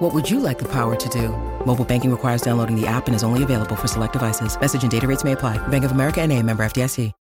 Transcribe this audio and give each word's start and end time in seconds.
What 0.00 0.14
would 0.14 0.30
you 0.30 0.40
like 0.40 0.58
the 0.58 0.68
power 0.68 0.96
to 0.96 1.08
do? 1.10 1.28
Mobile 1.66 1.84
banking 1.84 2.10
requires 2.10 2.40
downloading 2.40 2.74
the 2.74 2.86
app 2.86 3.06
and 3.06 3.14
is 3.14 3.22
only 3.22 3.42
available 3.42 3.76
for 3.76 3.86
select 3.86 4.14
devices. 4.14 4.58
Message 4.58 4.80
and 4.80 4.90
data 4.90 5.06
rates 5.06 5.24
may 5.24 5.32
apply. 5.32 5.58
Bank 5.68 5.84
of 5.84 5.92
America 5.92 6.22
and 6.22 6.32
a 6.32 6.42
member 6.42 6.62
FDIC. 6.62 7.12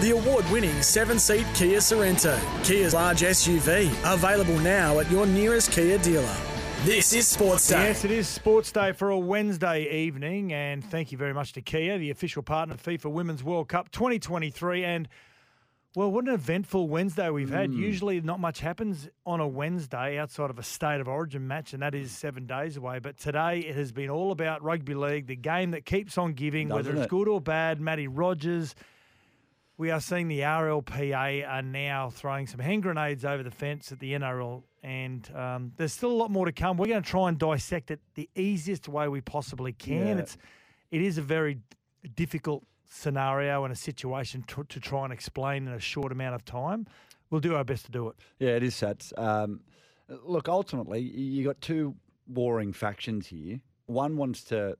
The 0.00 0.10
award 0.12 0.48
winning 0.50 0.80
seven 0.80 1.18
seat 1.18 1.46
Kia 1.54 1.80
Sorento, 1.80 2.38
Kia's 2.64 2.94
large 2.94 3.20
SUV, 3.20 3.90
available 4.10 4.58
now 4.60 4.98
at 4.98 5.10
your 5.10 5.26
nearest 5.26 5.72
Kia 5.72 5.98
dealer. 5.98 6.36
This 6.84 7.12
is 7.12 7.28
Sports 7.28 7.68
Day. 7.68 7.88
Yes, 7.88 8.06
it 8.06 8.12
is 8.12 8.28
Sports 8.28 8.72
Day 8.72 8.92
for 8.92 9.10
a 9.10 9.18
Wednesday 9.18 9.90
evening, 9.90 10.54
and 10.54 10.82
thank 10.82 11.12
you 11.12 11.18
very 11.18 11.34
much 11.34 11.52
to 11.52 11.60
Kia, 11.60 11.98
the 11.98 12.10
official 12.10 12.42
partner 12.42 12.74
of 12.74 12.82
FIFA 12.82 13.12
Women's 13.12 13.44
World 13.44 13.68
Cup 13.68 13.90
2023. 13.90 14.84
And 14.84 15.08
well, 15.96 16.10
what 16.10 16.26
an 16.26 16.34
eventful 16.34 16.88
Wednesday 16.88 17.30
we've 17.30 17.50
had. 17.50 17.70
Mm. 17.70 17.76
Usually, 17.76 18.20
not 18.20 18.40
much 18.40 18.58
happens 18.60 19.08
on 19.24 19.40
a 19.40 19.46
Wednesday 19.46 20.18
outside 20.18 20.50
of 20.50 20.58
a 20.58 20.62
state 20.62 21.00
of 21.00 21.06
origin 21.06 21.46
match, 21.46 21.72
and 21.72 21.82
that 21.82 21.94
is 21.94 22.10
seven 22.10 22.46
days 22.46 22.76
away. 22.76 22.98
But 22.98 23.16
today, 23.16 23.60
it 23.60 23.76
has 23.76 23.92
been 23.92 24.10
all 24.10 24.32
about 24.32 24.62
rugby 24.62 24.94
league, 24.94 25.28
the 25.28 25.36
game 25.36 25.70
that 25.70 25.84
keeps 25.84 26.18
on 26.18 26.32
giving, 26.32 26.68
whether 26.68 26.90
Doesn't 26.90 26.96
it's 26.96 27.06
it? 27.06 27.10
good 27.10 27.28
or 27.28 27.40
bad. 27.40 27.80
Matty 27.80 28.08
Rogers. 28.08 28.74
We 29.76 29.90
are 29.90 30.00
seeing 30.00 30.28
the 30.28 30.40
RLPA 30.40 31.48
are 31.48 31.62
now 31.62 32.10
throwing 32.10 32.46
some 32.46 32.60
hand 32.60 32.84
grenades 32.84 33.24
over 33.24 33.42
the 33.42 33.50
fence 33.50 33.90
at 33.90 33.98
the 33.98 34.12
NRL, 34.12 34.62
and 34.84 35.28
um, 35.34 35.72
there's 35.76 35.92
still 35.92 36.12
a 36.12 36.14
lot 36.14 36.30
more 36.30 36.46
to 36.46 36.52
come. 36.52 36.76
We're 36.76 36.86
going 36.86 37.02
to 37.02 37.08
try 37.08 37.28
and 37.28 37.38
dissect 37.38 37.90
it 37.90 38.00
the 38.14 38.28
easiest 38.36 38.88
way 38.88 39.08
we 39.08 39.20
possibly 39.20 39.72
can. 39.72 40.06
Yeah. 40.06 40.22
It's 40.22 40.36
it 40.90 41.02
is 41.02 41.18
a 41.18 41.22
very 41.22 41.58
difficult 42.14 42.64
scenario 42.94 43.64
and 43.64 43.72
a 43.72 43.76
situation 43.76 44.44
to, 44.46 44.64
to 44.64 44.80
try 44.80 45.04
and 45.04 45.12
explain 45.12 45.66
in 45.66 45.74
a 45.74 45.80
short 45.80 46.12
amount 46.12 46.34
of 46.34 46.44
time. 46.44 46.86
We'll 47.30 47.40
do 47.40 47.56
our 47.56 47.64
best 47.64 47.86
to 47.86 47.90
do 47.90 48.08
it. 48.08 48.16
Yeah, 48.38 48.50
it 48.50 48.62
is, 48.62 48.74
Sats. 48.74 49.12
Um, 49.18 49.60
look, 50.08 50.48
ultimately, 50.48 51.00
you 51.00 51.44
got 51.44 51.60
two 51.60 51.96
warring 52.28 52.72
factions 52.72 53.26
here. 53.26 53.60
One 53.86 54.16
wants 54.16 54.44
to, 54.44 54.76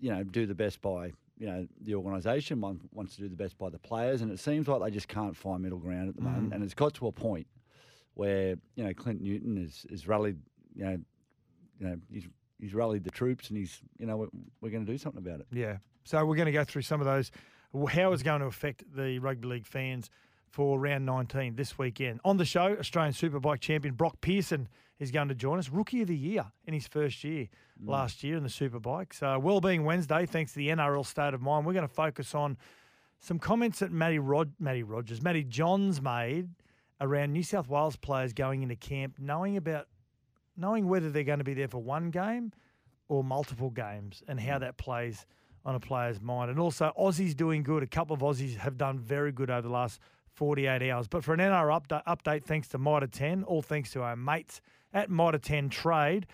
you 0.00 0.10
know, 0.10 0.22
do 0.22 0.46
the 0.46 0.54
best 0.54 0.80
by, 0.80 1.12
you 1.38 1.46
know, 1.46 1.66
the 1.80 1.94
organisation. 1.94 2.60
One 2.60 2.80
wants 2.92 3.16
to 3.16 3.22
do 3.22 3.28
the 3.28 3.36
best 3.36 3.58
by 3.58 3.70
the 3.70 3.78
players, 3.78 4.22
and 4.22 4.30
it 4.30 4.38
seems 4.38 4.68
like 4.68 4.80
they 4.82 4.90
just 4.90 5.08
can't 5.08 5.36
find 5.36 5.62
middle 5.62 5.78
ground 5.78 6.08
at 6.08 6.16
the 6.16 6.22
moment. 6.22 6.50
Mm. 6.50 6.54
And 6.54 6.64
it's 6.64 6.74
got 6.74 6.94
to 6.94 7.08
a 7.08 7.12
point 7.12 7.46
where 8.14 8.56
you 8.76 8.84
know 8.84 8.94
Clint 8.94 9.20
Newton 9.20 9.58
is 9.58 9.84
is 9.90 10.06
rallied, 10.06 10.38
you 10.74 10.84
know, 10.84 10.98
you 11.78 11.86
know, 11.86 11.96
he's 12.10 12.28
he's 12.60 12.74
rallied 12.74 13.04
the 13.04 13.10
troops, 13.10 13.48
and 13.48 13.58
he's, 13.58 13.80
you 13.98 14.06
know, 14.06 14.16
we're, 14.16 14.28
we're 14.60 14.70
going 14.70 14.84
to 14.84 14.90
do 14.90 14.98
something 14.98 15.20
about 15.20 15.40
it. 15.40 15.46
Yeah. 15.52 15.78
So 16.04 16.24
we're 16.24 16.36
going 16.36 16.46
to 16.46 16.52
go 16.52 16.64
through 16.64 16.82
some 16.82 17.00
of 17.00 17.06
those. 17.06 17.30
How 17.92 18.12
it's 18.12 18.22
going 18.22 18.40
to 18.40 18.46
affect 18.46 18.84
the 18.94 19.18
rugby 19.20 19.46
league 19.46 19.66
fans 19.66 20.10
for 20.48 20.78
round 20.78 21.06
19 21.06 21.54
this 21.54 21.78
weekend. 21.78 22.20
On 22.24 22.36
the 22.36 22.44
show, 22.44 22.76
Australian 22.78 23.14
Superbike 23.14 23.60
champion 23.60 23.94
Brock 23.94 24.20
Pearson 24.20 24.68
is 24.98 25.10
going 25.10 25.28
to 25.28 25.34
join 25.34 25.58
us. 25.58 25.68
Rookie 25.68 26.02
of 26.02 26.08
the 26.08 26.16
year 26.16 26.46
in 26.66 26.74
his 26.74 26.86
first 26.86 27.22
year 27.22 27.48
mm. 27.82 27.88
last 27.88 28.24
year 28.24 28.36
in 28.36 28.42
the 28.42 28.48
Superbike. 28.48 29.14
So 29.14 29.28
uh, 29.28 29.38
Wellbeing 29.38 29.84
Wednesday, 29.84 30.26
thanks 30.26 30.52
to 30.52 30.58
the 30.58 30.68
NRL 30.68 31.06
State 31.06 31.34
of 31.34 31.40
Mind, 31.40 31.64
we're 31.64 31.72
going 31.72 31.86
to 31.86 31.94
focus 31.94 32.34
on 32.34 32.58
some 33.20 33.38
comments 33.38 33.78
that 33.78 33.92
Matty, 33.92 34.18
Rod- 34.18 34.52
Matty 34.58 34.82
Rogers, 34.82 35.22
Matty 35.22 35.44
Johns 35.44 36.02
made 36.02 36.48
around 37.00 37.32
New 37.32 37.42
South 37.42 37.68
Wales 37.68 37.96
players 37.96 38.32
going 38.32 38.62
into 38.62 38.76
camp, 38.76 39.16
knowing 39.18 39.56
about 39.56 39.86
knowing 40.56 40.88
whether 40.88 41.10
they're 41.10 41.24
going 41.24 41.38
to 41.38 41.44
be 41.44 41.54
there 41.54 41.68
for 41.68 41.78
one 41.78 42.10
game 42.10 42.52
or 43.08 43.24
multiple 43.24 43.70
games 43.70 44.22
and 44.28 44.40
how 44.40 44.54
hmm. 44.54 44.60
that 44.60 44.76
plays 44.76 45.26
on 45.64 45.74
a 45.74 45.80
player's 45.80 46.20
mind. 46.20 46.50
And 46.50 46.58
also, 46.58 46.92
Aussies 46.98 47.36
doing 47.36 47.62
good. 47.62 47.82
A 47.82 47.86
couple 47.86 48.14
of 48.14 48.20
Aussies 48.20 48.56
have 48.56 48.78
done 48.78 48.98
very 48.98 49.32
good 49.32 49.50
over 49.50 49.62
the 49.62 49.68
last 49.68 50.00
48 50.34 50.90
hours. 50.90 51.06
But 51.08 51.22
for 51.22 51.34
an 51.34 51.40
NR 51.40 51.68
update, 51.68 52.04
update 52.04 52.44
thanks 52.44 52.68
to 52.68 52.78
Mitre 52.78 53.06
10, 53.06 53.44
all 53.44 53.62
thanks 53.62 53.92
to 53.92 54.02
our 54.02 54.16
mates 54.16 54.60
at 54.92 55.10
Mitre 55.10 55.38
10 55.38 55.68
Trade. 55.68 56.26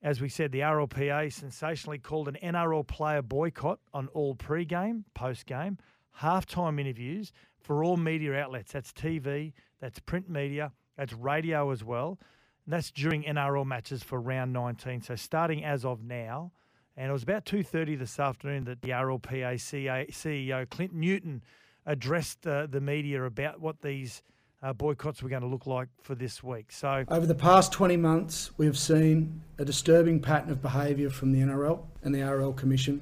As 0.00 0.20
we 0.20 0.28
said, 0.28 0.52
the 0.52 0.60
RLPA 0.60 1.32
sensationally 1.32 1.98
called 1.98 2.28
an 2.28 2.36
NRL 2.40 2.86
player 2.86 3.20
boycott 3.20 3.80
on 3.92 4.06
all 4.08 4.36
pre-game, 4.36 5.04
post-game, 5.14 5.78
halftime 6.20 6.80
interviews 6.80 7.32
for 7.60 7.82
all 7.82 7.96
media 7.96 8.36
outlets. 8.36 8.72
That's 8.72 8.92
TV, 8.92 9.54
that's 9.80 9.98
print 9.98 10.30
media, 10.30 10.72
that's 10.96 11.12
radio 11.12 11.72
as 11.72 11.82
well. 11.82 12.20
That's 12.68 12.90
during 12.90 13.22
NRL 13.22 13.64
matches 13.64 14.02
for 14.02 14.20
round 14.20 14.52
19. 14.52 15.00
So 15.00 15.16
starting 15.16 15.64
as 15.64 15.86
of 15.86 16.04
now, 16.04 16.52
and 16.98 17.08
it 17.08 17.12
was 17.12 17.22
about 17.22 17.46
2.30 17.46 17.98
this 17.98 18.20
afternoon 18.20 18.64
that 18.64 18.82
the 18.82 18.90
RLPA 18.90 19.54
CEO, 19.54 20.68
Clint 20.68 20.92
Newton, 20.92 21.42
addressed 21.86 22.46
uh, 22.46 22.66
the 22.66 22.82
media 22.82 23.24
about 23.24 23.58
what 23.60 23.80
these 23.80 24.22
uh, 24.62 24.74
boycotts 24.74 25.22
were 25.22 25.30
going 25.30 25.40
to 25.40 25.48
look 25.48 25.66
like 25.66 25.88
for 26.02 26.14
this 26.14 26.42
week. 26.42 26.70
So 26.70 27.04
Over 27.08 27.24
the 27.24 27.34
past 27.34 27.72
20 27.72 27.96
months, 27.96 28.50
we 28.58 28.66
have 28.66 28.76
seen 28.76 29.40
a 29.58 29.64
disturbing 29.64 30.20
pattern 30.20 30.50
of 30.50 30.60
behaviour 30.60 31.08
from 31.08 31.32
the 31.32 31.40
NRL 31.40 31.80
and 32.02 32.14
the 32.14 32.20
RL 32.20 32.52
Commission. 32.52 33.00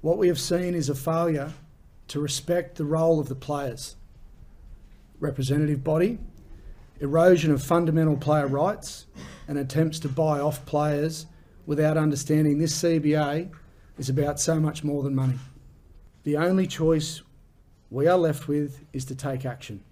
What 0.00 0.16
we 0.16 0.28
have 0.28 0.40
seen 0.40 0.74
is 0.74 0.88
a 0.88 0.94
failure 0.94 1.52
to 2.08 2.20
respect 2.20 2.76
the 2.76 2.84
role 2.86 3.20
of 3.20 3.28
the 3.28 3.34
players, 3.34 3.96
representative 5.20 5.84
body, 5.84 6.18
erosion 7.02 7.50
of 7.50 7.62
fundamental 7.62 8.16
player 8.16 8.46
rights, 8.46 9.06
and 9.48 9.58
attempts 9.58 9.98
to 9.98 10.08
buy 10.08 10.40
off 10.40 10.64
players 10.64 11.26
without 11.66 11.96
understanding 11.96 12.58
this 12.58 12.80
CBA 12.80 13.50
is 13.98 14.08
about 14.08 14.40
so 14.40 14.58
much 14.58 14.82
more 14.82 15.02
than 15.02 15.14
money. 15.14 15.38
The 16.22 16.36
only 16.36 16.66
choice 16.66 17.22
we 17.90 18.06
are 18.06 18.16
left 18.16 18.48
with 18.48 18.84
is 18.92 19.04
to 19.06 19.14
take 19.14 19.44
action. 19.44 19.82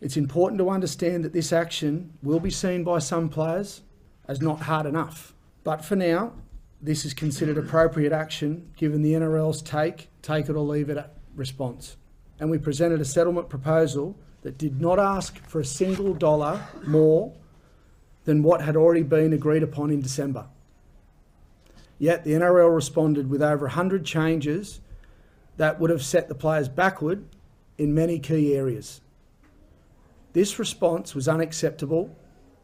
It's 0.00 0.16
important 0.16 0.58
to 0.60 0.70
understand 0.70 1.24
that 1.24 1.32
this 1.32 1.52
action 1.52 2.12
will 2.22 2.40
be 2.40 2.50
seen 2.50 2.84
by 2.84 3.00
some 3.00 3.28
players 3.28 3.82
as 4.26 4.40
not 4.40 4.62
hard 4.62 4.86
enough. 4.86 5.34
But 5.64 5.84
for 5.84 5.96
now, 5.96 6.32
this 6.80 7.04
is 7.04 7.14
considered 7.14 7.58
appropriate 7.58 8.12
action 8.12 8.70
given 8.76 9.02
the 9.02 9.12
NRL's 9.12 9.62
take, 9.62 10.08
take 10.22 10.48
it 10.48 10.56
or 10.56 10.64
leave 10.64 10.90
it 10.90 10.98
response. 11.34 11.96
And 12.40 12.50
we 12.50 12.58
presented 12.58 13.00
a 13.00 13.04
settlement 13.04 13.48
proposal 13.48 14.16
that 14.42 14.58
did 14.58 14.80
not 14.80 14.98
ask 14.98 15.38
for 15.46 15.60
a 15.60 15.64
single 15.64 16.14
dollar 16.14 16.66
more 16.86 17.32
than 18.24 18.42
what 18.42 18.60
had 18.60 18.76
already 18.76 19.02
been 19.02 19.32
agreed 19.32 19.62
upon 19.62 19.90
in 19.90 20.00
December. 20.00 20.46
Yet 21.98 22.24
the 22.24 22.32
NRL 22.32 22.74
responded 22.74 23.30
with 23.30 23.42
over 23.42 23.66
100 23.66 24.04
changes 24.04 24.80
that 25.56 25.78
would 25.78 25.90
have 25.90 26.02
set 26.04 26.28
the 26.28 26.34
players 26.34 26.68
backward 26.68 27.24
in 27.78 27.94
many 27.94 28.18
key 28.18 28.54
areas. 28.54 29.00
This 30.32 30.58
response 30.58 31.14
was 31.14 31.28
unacceptable, 31.28 32.16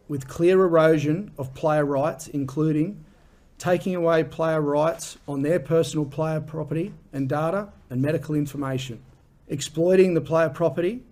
with 0.09 0.27
clear 0.27 0.65
erosion 0.65 1.31
of 1.37 1.53
player 1.55 1.85
rights, 1.85 2.29
including 2.29 3.05
taking 3.59 3.95
away 3.95 4.25
player 4.25 4.61
rights 4.61 5.19
on 5.27 5.43
their 5.43 5.61
personal 5.61 6.07
player 6.07 6.41
property 6.41 6.95
and 7.13 7.29
data 7.29 7.69
and 7.91 8.01
medical 8.01 8.35
information, 8.35 9.03
exploiting 9.49 10.15
the 10.15 10.21
player 10.21 10.49
property, 10.49 11.03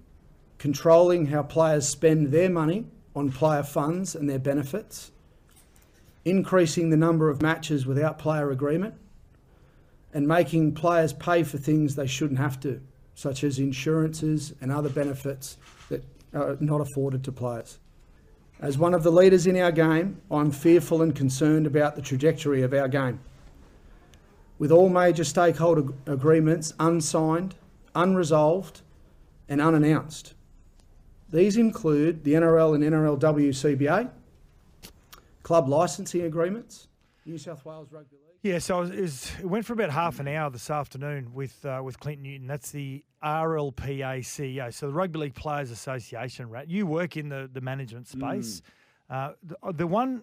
controlling 0.59 1.27
how 1.27 1.43
players 1.43 1.89
spend 1.89 2.33
their 2.33 2.51
money 2.51 2.87
on 3.15 3.31
player 3.33 3.63
funds 3.63 4.15
and 4.15 4.29
their 4.29 4.39
benefits, 4.39 5.11
increasing 6.25 6.91
the 6.91 6.97
number 6.97 7.31
of 7.31 7.41
matches 7.41 7.87
without 7.87 8.19
player 8.19 8.51
agreement, 8.51 8.95
and 10.13 10.27
making 10.27 10.73
players 10.73 11.13
pay 11.13 11.43
for 11.43 11.59
things 11.59 11.95
they 11.95 12.07
shouldn't 12.07 12.39
have 12.39 12.59
to, 12.61 12.81
such 13.15 13.45
as 13.45 13.59
insurances 13.59 14.55
and 14.61 14.73
other 14.73 14.89
benefits 14.89 15.57
that 15.89 16.05
are 16.35 16.57
not 16.61 16.81
afforded 16.81 17.23
to 17.25 17.33
players. 17.33 17.79
As 18.61 18.79
one 18.79 18.95
of 18.95 19.03
the 19.03 19.13
leaders 19.13 19.47
in 19.47 19.57
our 19.59 19.73
game, 19.73 20.21
I'm 20.31 20.51
fearful 20.51 21.03
and 21.03 21.15
concerned 21.15 21.67
about 21.67 21.95
the 21.95 22.03
trajectory 22.03 22.63
of 22.63 22.73
our 22.73 22.89
game. 22.89 23.21
With 24.59 24.73
all 24.73 24.89
major 24.89 25.25
stakeholder 25.25 25.93
agreements 26.07 26.73
unsigned, 26.81 27.55
unresolved, 27.95 28.81
and 29.49 29.61
unannounced. 29.61 30.33
These 31.37 31.59
include 31.59 32.25
the 32.25 32.33
NRL 32.33 32.75
and 32.75 32.83
NRLW 32.83 33.51
CBA, 33.51 34.09
club 35.43 35.69
licensing 35.69 36.23
agreements, 36.23 36.89
New 37.27 37.37
South 37.37 37.63
Wales 37.67 37.93
Rugby 37.93 38.17
League. 38.17 38.39
Yeah, 38.41 38.59
so 38.59 38.81
it, 38.81 38.99
was, 38.99 39.31
it 39.39 39.45
went 39.45 39.67
for 39.67 39.75
about 39.75 39.91
half 39.91 40.19
an 40.19 40.29
hour 40.29 40.49
this 40.49 40.71
afternoon 40.71 41.35
with 41.35 41.63
uh, 41.67 41.83
with 41.85 42.01
Clint 42.01 42.23
Newton. 42.23 42.47
That's 42.47 42.71
the 42.71 43.05
RLPA 43.23 44.21
CEO, 44.21 44.73
so 44.73 44.87
the 44.87 44.95
Rugby 44.95 45.19
League 45.19 45.35
Players 45.35 45.71
Association. 45.71 46.49
Rat, 46.49 46.71
you 46.71 46.87
work 46.87 47.19
in 47.19 47.29
the 47.29 47.51
the 47.53 47.61
management 47.61 48.09
space. 48.09 48.63
Uh, 49.11 49.33
the, 49.43 49.57
the 49.75 49.87
one 49.87 50.23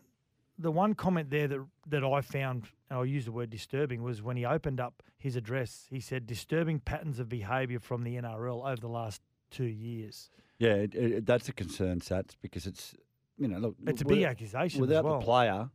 the 0.57 0.71
one 0.71 0.95
comment 0.95 1.29
there 1.29 1.47
that 1.47 1.63
that 1.89 2.03
I 2.03 2.21
found, 2.21 2.63
and 2.89 2.97
I'll 2.97 3.05
use 3.05 3.25
the 3.25 3.31
word 3.31 3.51
disturbing, 3.51 4.01
was 4.01 4.23
when 4.23 4.35
he 4.35 4.45
opened 4.45 4.79
up 4.79 5.03
his 5.19 5.35
address. 5.35 5.85
He 5.91 5.99
said 5.99 6.25
disturbing 6.25 6.79
patterns 6.79 7.19
of 7.19 7.29
behaviour 7.29 7.79
from 7.79 8.03
the 8.03 8.15
NRL 8.15 8.67
over 8.67 8.81
the 8.81 8.87
last 8.87 9.21
two 9.51 9.65
years. 9.65 10.31
Yeah, 10.63 10.75
it, 10.85 10.95
it, 10.95 11.25
that's 11.25 11.49
a 11.49 11.53
concern, 11.53 11.99
Sats, 11.99 12.33
because 12.41 12.65
it's 12.71 12.95
you 13.37 13.47
know 13.49 13.59
look, 13.63 13.75
It's 13.87 14.01
a 14.01 14.05
big 14.05 14.23
accusation. 14.23 14.81
Without 14.81 14.99
as 14.99 15.03
well. 15.03 15.19
the 15.19 15.25
player, 15.25 15.69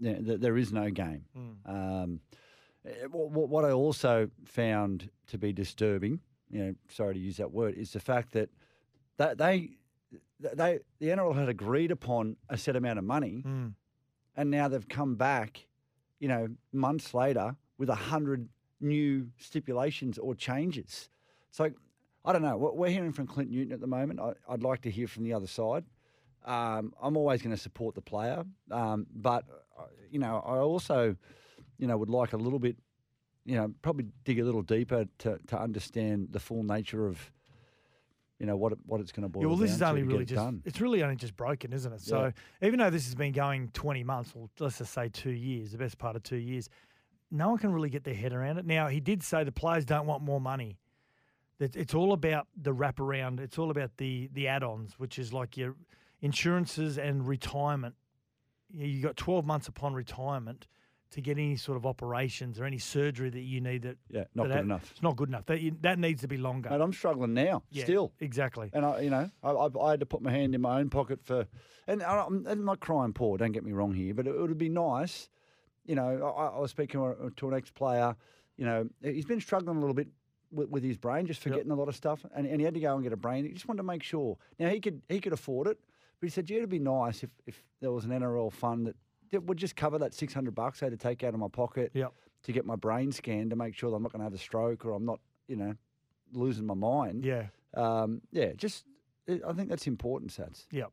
yeah, 0.00 0.18
th- 0.26 0.40
there 0.40 0.56
is 0.56 0.72
no 0.72 0.90
game. 0.90 1.22
Mm. 1.36 1.54
Um, 1.74 2.20
what, 3.10 3.48
what 3.48 3.64
I 3.64 3.72
also 3.72 4.30
found 4.44 5.10
to 5.28 5.38
be 5.38 5.52
disturbing, 5.52 6.20
you 6.50 6.58
know, 6.62 6.74
sorry 6.88 7.14
to 7.14 7.20
use 7.20 7.36
that 7.38 7.50
word, 7.52 7.74
is 7.74 7.92
the 7.92 8.00
fact 8.00 8.32
that 8.32 8.48
that 9.18 9.38
they 9.38 9.70
they 10.40 10.80
the 10.98 11.06
NRL 11.08 11.34
had 11.36 11.48
agreed 11.48 11.90
upon 11.90 12.36
a 12.48 12.56
set 12.56 12.76
amount 12.76 12.98
of 12.98 13.04
money, 13.04 13.42
Mm. 13.46 13.74
and 14.36 14.50
now 14.50 14.68
they've 14.68 14.88
come 14.88 15.14
back, 15.16 15.66
you 16.20 16.28
know, 16.28 16.48
months 16.72 17.14
later 17.14 17.56
with 17.78 17.88
a 17.90 17.94
hundred 18.12 18.48
new 18.80 19.28
stipulations 19.38 20.18
or 20.18 20.34
changes. 20.34 21.08
So 21.50 21.70
I 22.26 22.32
don't 22.32 22.42
know. 22.42 22.56
We're 22.56 22.90
hearing 22.90 23.12
from 23.12 23.28
Clint 23.28 23.50
Newton 23.50 23.72
at 23.72 23.80
the 23.80 23.86
moment. 23.86 24.18
I, 24.18 24.32
I'd 24.48 24.64
like 24.64 24.80
to 24.82 24.90
hear 24.90 25.06
from 25.06 25.22
the 25.22 25.32
other 25.32 25.46
side. 25.46 25.84
Um, 26.44 26.92
I'm 27.00 27.16
always 27.16 27.40
going 27.40 27.54
to 27.54 27.60
support 27.60 27.94
the 27.94 28.00
player, 28.00 28.44
um, 28.70 29.06
but 29.14 29.44
uh, 29.78 29.84
you 30.10 30.18
know, 30.18 30.42
I 30.44 30.58
also, 30.58 31.16
you 31.78 31.86
know, 31.86 31.96
would 31.96 32.10
like 32.10 32.32
a 32.32 32.36
little 32.36 32.58
bit, 32.58 32.76
you 33.44 33.56
know, 33.56 33.72
probably 33.82 34.06
dig 34.24 34.38
a 34.40 34.44
little 34.44 34.62
deeper 34.62 35.06
to, 35.18 35.38
to 35.46 35.58
understand 35.60 36.28
the 36.30 36.38
full 36.40 36.62
nature 36.62 37.06
of, 37.06 37.32
you 38.38 38.46
know, 38.46 38.56
what 38.56 38.72
it, 38.72 38.78
what 38.86 39.00
it's 39.00 39.10
going 39.12 39.22
to 39.22 39.28
boil 39.28 39.42
Yeah, 39.42 39.48
well, 39.48 39.56
this 39.56 39.70
down 39.76 39.76
is 39.76 39.82
only 39.82 40.02
really 40.02 40.22
it 40.22 40.26
just, 40.26 40.36
done. 40.44 40.62
it's 40.64 40.80
really 40.80 41.02
only 41.02 41.16
just 41.16 41.36
broken, 41.36 41.72
isn't 41.72 41.92
it? 41.92 42.00
So 42.00 42.32
even 42.62 42.78
though 42.78 42.90
this 42.90 43.06
has 43.06 43.14
been 43.14 43.32
going 43.32 43.68
20 43.72 44.04
months, 44.04 44.32
or 44.34 44.48
let's 44.60 44.78
just 44.78 44.92
say 44.92 45.08
two 45.08 45.30
years, 45.30 45.72
the 45.72 45.78
best 45.78 45.98
part 45.98 46.16
of 46.16 46.22
two 46.22 46.36
years, 46.36 46.68
no 47.30 47.48
one 47.50 47.58
can 47.58 47.72
really 47.72 47.90
get 47.90 48.04
their 48.04 48.14
head 48.14 48.32
around 48.32 48.58
it. 48.58 48.66
Now, 48.66 48.86
he 48.88 49.00
did 49.00 49.22
say 49.22 49.42
the 49.42 49.52
players 49.52 49.84
don't 49.84 50.06
want 50.06 50.22
more 50.22 50.40
money. 50.40 50.78
It's 51.58 51.94
all 51.94 52.12
about 52.12 52.48
the 52.56 52.74
wraparound. 52.74 53.40
It's 53.40 53.58
all 53.58 53.70
about 53.70 53.96
the 53.96 54.28
the 54.32 54.48
add-ons, 54.48 54.98
which 54.98 55.18
is 55.18 55.32
like 55.32 55.56
your 55.56 55.74
insurances 56.20 56.98
and 56.98 57.26
retirement. 57.26 57.94
You 58.70 58.86
you 58.86 59.02
got 59.02 59.16
12 59.16 59.44
months 59.46 59.68
upon 59.68 59.94
retirement 59.94 60.66
to 61.12 61.20
get 61.20 61.38
any 61.38 61.56
sort 61.56 61.76
of 61.76 61.86
operations 61.86 62.58
or 62.58 62.64
any 62.64 62.78
surgery 62.78 63.30
that 63.30 63.40
you 63.40 63.60
need 63.60 63.82
that 63.82 63.96
Yeah, 64.10 64.24
not 64.34 64.48
that 64.48 64.54
good 64.56 64.64
enough. 64.64 64.90
It's 64.90 65.02
not 65.02 65.14
good 65.16 65.28
enough. 65.28 65.46
That 65.46 65.60
you, 65.60 65.76
that 65.82 65.98
needs 66.00 66.22
to 66.22 66.28
be 66.28 66.36
longer. 66.36 66.68
Mate, 66.68 66.80
I'm 66.80 66.92
struggling 66.92 67.32
now, 67.32 67.62
Yeah, 67.70 67.84
still. 67.84 68.12
exactly. 68.18 68.70
And 68.72 68.84
I, 68.84 69.00
you 69.02 69.10
know, 69.10 69.30
I, 69.42 69.50
I, 69.50 69.68
I 69.86 69.90
had 69.92 70.00
to 70.00 70.06
put 70.06 70.20
my 70.20 70.32
hand 70.32 70.56
in 70.56 70.60
my 70.60 70.80
own 70.80 70.90
pocket 70.90 71.20
for, 71.22 71.46
and 71.86 72.02
I, 72.02 72.24
I'm, 72.26 72.44
I'm 72.48 72.64
not 72.64 72.80
crying 72.80 73.12
poor. 73.12 73.38
Don't 73.38 73.52
get 73.52 73.64
me 73.64 73.70
wrong 73.72 73.94
here, 73.94 74.14
but 74.14 74.26
it, 74.26 74.36
would 74.36 74.58
be 74.58 74.68
nice. 74.68 75.28
You 75.84 75.94
know, 75.94 76.34
I, 76.36 76.56
I 76.56 76.58
was 76.58 76.72
speaking 76.72 77.00
to- 77.00 77.30
to 77.36 77.48
an 77.48 77.54
ex-player. 77.54 78.16
You 78.56 78.64
know, 78.66 78.88
he's 79.00 79.26
been 79.26 79.40
struggling 79.40 79.76
a 79.76 79.80
little 79.80 79.94
bit 79.94 80.08
with, 80.52 80.68
with 80.68 80.82
his 80.84 80.96
brain, 80.96 81.26
just 81.26 81.40
forgetting 81.42 81.70
a 81.70 81.74
lot 81.74 81.88
of 81.88 81.96
stuff, 81.96 82.24
and, 82.34 82.46
and 82.46 82.60
he 82.60 82.64
had 82.64 82.74
to 82.74 82.80
go 82.80 82.94
and 82.94 83.02
get 83.02 83.12
a 83.12 83.16
brain. 83.16 83.44
He 83.44 83.52
just 83.52 83.68
wanted 83.68 83.78
to 83.78 83.86
make 83.86 84.02
sure. 84.02 84.36
Now 84.58 84.68
he 84.68 84.80
could 84.80 85.02
he 85.08 85.20
could 85.20 85.32
afford 85.32 85.66
it, 85.66 85.78
but 86.20 86.26
he 86.26 86.30
said, 86.30 86.48
"Yeah, 86.48 86.58
it'd 86.58 86.70
be 86.70 86.78
nice 86.78 87.22
if 87.22 87.30
if 87.46 87.62
there 87.80 87.92
was 87.92 88.04
an 88.04 88.10
NRL 88.10 88.52
fund 88.52 88.86
that, 88.86 88.96
that 89.32 89.42
would 89.44 89.58
just 89.58 89.76
cover 89.76 89.98
that 89.98 90.14
600 90.14 90.54
bucks 90.54 90.82
I 90.82 90.86
had 90.86 90.92
to 90.92 90.96
take 90.96 91.24
out 91.24 91.34
of 91.34 91.40
my 91.40 91.48
pocket 91.48 91.90
Yep. 91.94 92.12
to 92.44 92.52
get 92.52 92.64
my 92.64 92.76
brain 92.76 93.10
scanned 93.12 93.50
to 93.50 93.56
make 93.56 93.74
sure 93.74 93.90
that 93.90 93.96
I'm 93.96 94.02
not 94.02 94.12
going 94.12 94.20
to 94.20 94.24
have 94.24 94.34
a 94.34 94.38
stroke 94.38 94.84
or 94.84 94.92
I'm 94.92 95.04
not, 95.04 95.20
you 95.48 95.56
know, 95.56 95.74
losing 96.32 96.64
my 96.66 96.74
mind." 96.74 97.24
Yeah. 97.24 97.46
um, 97.74 98.22
yeah, 98.32 98.52
just 98.56 98.84
I 99.28 99.52
think 99.52 99.68
that's 99.68 99.86
important, 99.88 100.30
Sats. 100.30 100.66
Yep. 100.70 100.92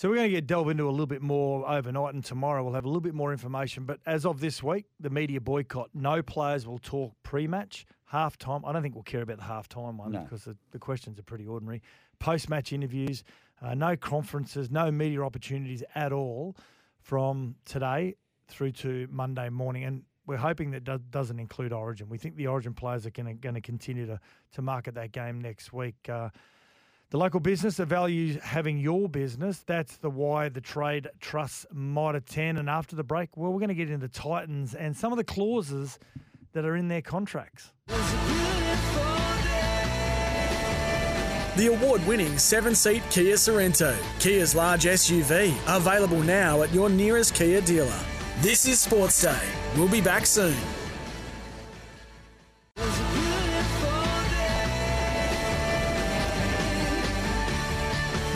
So 0.00 0.08
we're 0.08 0.14
going 0.14 0.30
to 0.30 0.34
get 0.34 0.46
delve 0.46 0.70
into 0.70 0.88
a 0.88 0.90
little 0.90 1.04
bit 1.04 1.20
more 1.20 1.68
overnight, 1.68 2.14
and 2.14 2.24
tomorrow 2.24 2.64
we'll 2.64 2.72
have 2.72 2.86
a 2.86 2.88
little 2.88 3.02
bit 3.02 3.12
more 3.12 3.32
information. 3.32 3.84
But 3.84 4.00
as 4.06 4.24
of 4.24 4.40
this 4.40 4.62
week, 4.62 4.86
the 4.98 5.10
media 5.10 5.42
boycott. 5.42 5.90
No 5.92 6.22
players 6.22 6.66
will 6.66 6.78
talk 6.78 7.12
pre-match, 7.22 7.84
half-time. 8.06 8.64
I 8.64 8.72
don't 8.72 8.80
think 8.80 8.94
we'll 8.94 9.04
care 9.04 9.20
about 9.20 9.36
the 9.36 9.44
half-time 9.44 9.98
one 9.98 10.12
No. 10.12 10.20
because 10.20 10.44
the, 10.44 10.56
the 10.70 10.78
questions 10.78 11.18
are 11.18 11.22
pretty 11.22 11.46
ordinary. 11.46 11.82
Post-match 12.18 12.72
interviews, 12.72 13.24
uh, 13.60 13.74
no 13.74 13.94
conferences, 13.94 14.70
no 14.70 14.90
media 14.90 15.20
opportunities 15.20 15.84
at 15.94 16.14
all 16.14 16.56
from 17.02 17.56
today 17.66 18.14
through 18.48 18.72
to 18.72 19.06
Monday 19.10 19.50
morning. 19.50 19.84
And 19.84 20.04
we're 20.24 20.38
hoping 20.38 20.70
that 20.70 20.84
do- 20.84 21.02
doesn't 21.10 21.38
include 21.38 21.74
Origin. 21.74 22.08
We 22.08 22.16
think 22.16 22.36
the 22.36 22.46
Origin 22.46 22.72
players 22.72 23.04
are 23.04 23.10
going 23.10 23.38
to 23.38 23.60
continue 23.60 24.06
to 24.06 24.18
to 24.52 24.62
market 24.62 24.94
that 24.94 25.12
game 25.12 25.42
next 25.42 25.74
week. 25.74 25.96
Uh, 26.08 26.30
the 27.10 27.18
local 27.18 27.40
business 27.40 27.76
that 27.76 27.86
values 27.86 28.36
having 28.42 28.78
your 28.78 29.08
business. 29.08 29.58
That's 29.66 29.96
the 29.96 30.10
why 30.10 30.48
the 30.48 30.60
trade 30.60 31.08
trusts 31.20 31.66
Mitre 31.72 32.20
10. 32.20 32.56
And 32.56 32.70
after 32.70 32.94
the 32.94 33.02
break, 33.02 33.36
well, 33.36 33.52
we're 33.52 33.58
going 33.58 33.68
to 33.68 33.74
get 33.74 33.90
into 33.90 34.08
Titans 34.08 34.74
and 34.74 34.96
some 34.96 35.12
of 35.12 35.18
the 35.18 35.24
clauses 35.24 35.98
that 36.52 36.64
are 36.64 36.76
in 36.76 36.88
their 36.88 37.02
contracts. 37.02 37.72
The 41.56 41.66
award 41.66 42.06
winning 42.06 42.38
seven 42.38 42.74
seat 42.76 43.02
Kia 43.10 43.34
Sorento, 43.34 43.94
Kia's 44.20 44.54
large 44.54 44.84
SUV, 44.84 45.52
available 45.66 46.22
now 46.22 46.62
at 46.62 46.72
your 46.72 46.88
nearest 46.88 47.34
Kia 47.34 47.60
dealer. 47.60 47.98
This 48.38 48.66
is 48.66 48.78
Sports 48.78 49.20
Day. 49.20 49.42
We'll 49.76 49.88
be 49.88 50.00
back 50.00 50.26
soon. 50.26 50.56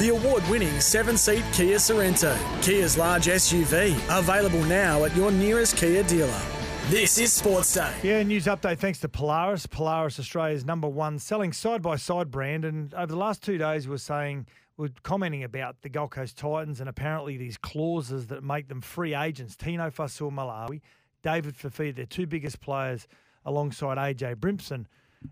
The 0.04 0.10
award 0.10 0.46
winning 0.50 0.82
seven 0.82 1.16
seat 1.16 1.42
Kia 1.54 1.78
Sorento, 1.78 2.36
Kia's 2.60 2.98
large 2.98 3.24
SUV, 3.24 3.96
available 4.10 4.62
now 4.64 5.04
at 5.04 5.16
your 5.16 5.32
nearest 5.32 5.78
Kia 5.78 6.02
dealer. 6.02 6.42
This 6.90 7.16
is 7.16 7.32
Sports 7.32 7.72
Day. 7.72 7.90
Yeah, 8.02 8.22
news 8.22 8.44
update 8.44 8.76
thanks 8.80 8.98
to 8.98 9.08
Polaris. 9.08 9.64
Polaris, 9.64 10.20
Australia's 10.20 10.66
number 10.66 10.86
one 10.86 11.18
selling 11.18 11.54
side 11.54 11.80
by 11.80 11.96
side 11.96 12.30
brand. 12.30 12.66
And 12.66 12.92
over 12.92 13.06
the 13.06 13.16
last 13.16 13.42
two 13.42 13.56
days, 13.56 13.88
we're 13.88 13.96
saying, 13.96 14.46
we're 14.76 14.90
commenting 15.04 15.42
about 15.42 15.80
the 15.80 15.88
Gold 15.88 16.10
Coast 16.10 16.36
Titans 16.36 16.80
and 16.80 16.88
apparently 16.90 17.38
these 17.38 17.56
clauses 17.56 18.26
that 18.26 18.44
make 18.44 18.68
them 18.68 18.82
free 18.82 19.14
agents. 19.14 19.56
Tino 19.56 19.88
Fa'asuamaleaui, 19.88 20.82
David 21.22 21.56
Fifita, 21.56 21.96
their 21.96 22.04
two 22.04 22.26
biggest 22.26 22.60
players 22.60 23.08
alongside 23.46 23.96
AJ 23.96 24.34
Brimson. 24.36 24.86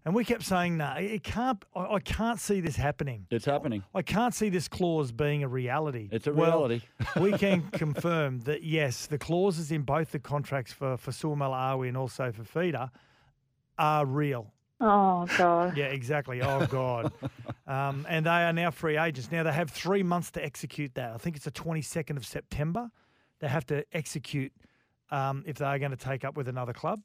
And 0.04 0.14
we 0.14 0.24
kept 0.24 0.42
saying, 0.42 0.78
no, 0.78 0.94
it 0.96 1.22
can't, 1.22 1.64
I, 1.74 1.94
I 1.94 2.00
can't 2.00 2.40
see 2.40 2.60
this 2.60 2.76
happening. 2.76 3.26
It's 3.30 3.44
happening. 3.44 3.84
I 3.94 4.02
can't 4.02 4.34
see 4.34 4.48
this 4.48 4.66
clause 4.68 5.12
being 5.12 5.42
a 5.44 5.48
reality. 5.48 6.08
It's 6.10 6.26
a 6.26 6.32
Well, 6.32 6.66
reality. 6.66 6.80
we 7.20 7.32
can 7.32 7.62
confirm 7.70 8.40
that 8.40 8.62
yes, 8.64 9.06
the 9.06 9.18
clauses 9.18 9.70
in 9.70 9.82
both 9.82 10.12
the 10.12 10.18
contracts 10.18 10.72
for 10.72 10.96
for 10.96 11.12
Sul 11.12 11.36
Malawi 11.36 11.88
and 11.88 11.96
also 11.96 12.32
for 12.32 12.44
Feeder 12.44 12.90
are 13.78 14.06
real. 14.06 14.52
Oh 14.80 15.26
God. 15.38 15.76
Yeah, 15.76 15.86
exactly. 15.86 16.42
Oh 16.42 16.66
God, 16.66 17.12
um, 17.68 18.04
and 18.08 18.26
they 18.26 18.30
are 18.30 18.52
now 18.52 18.72
free 18.72 18.96
agents. 18.98 19.30
Now 19.30 19.44
they 19.44 19.52
have 19.52 19.70
three 19.70 20.02
months 20.02 20.32
to 20.32 20.44
execute 20.44 20.94
that. 20.94 21.12
I 21.12 21.18
think 21.18 21.36
it's 21.36 21.44
the 21.44 21.52
twenty 21.52 21.82
second 21.82 22.16
of 22.16 22.26
September. 22.26 22.90
They 23.38 23.48
have 23.48 23.64
to 23.66 23.84
execute 23.92 24.52
um, 25.10 25.44
if 25.46 25.58
they 25.58 25.66
are 25.66 25.78
going 25.78 25.92
to 25.92 25.96
take 25.96 26.24
up 26.24 26.36
with 26.36 26.48
another 26.48 26.72
club, 26.72 27.00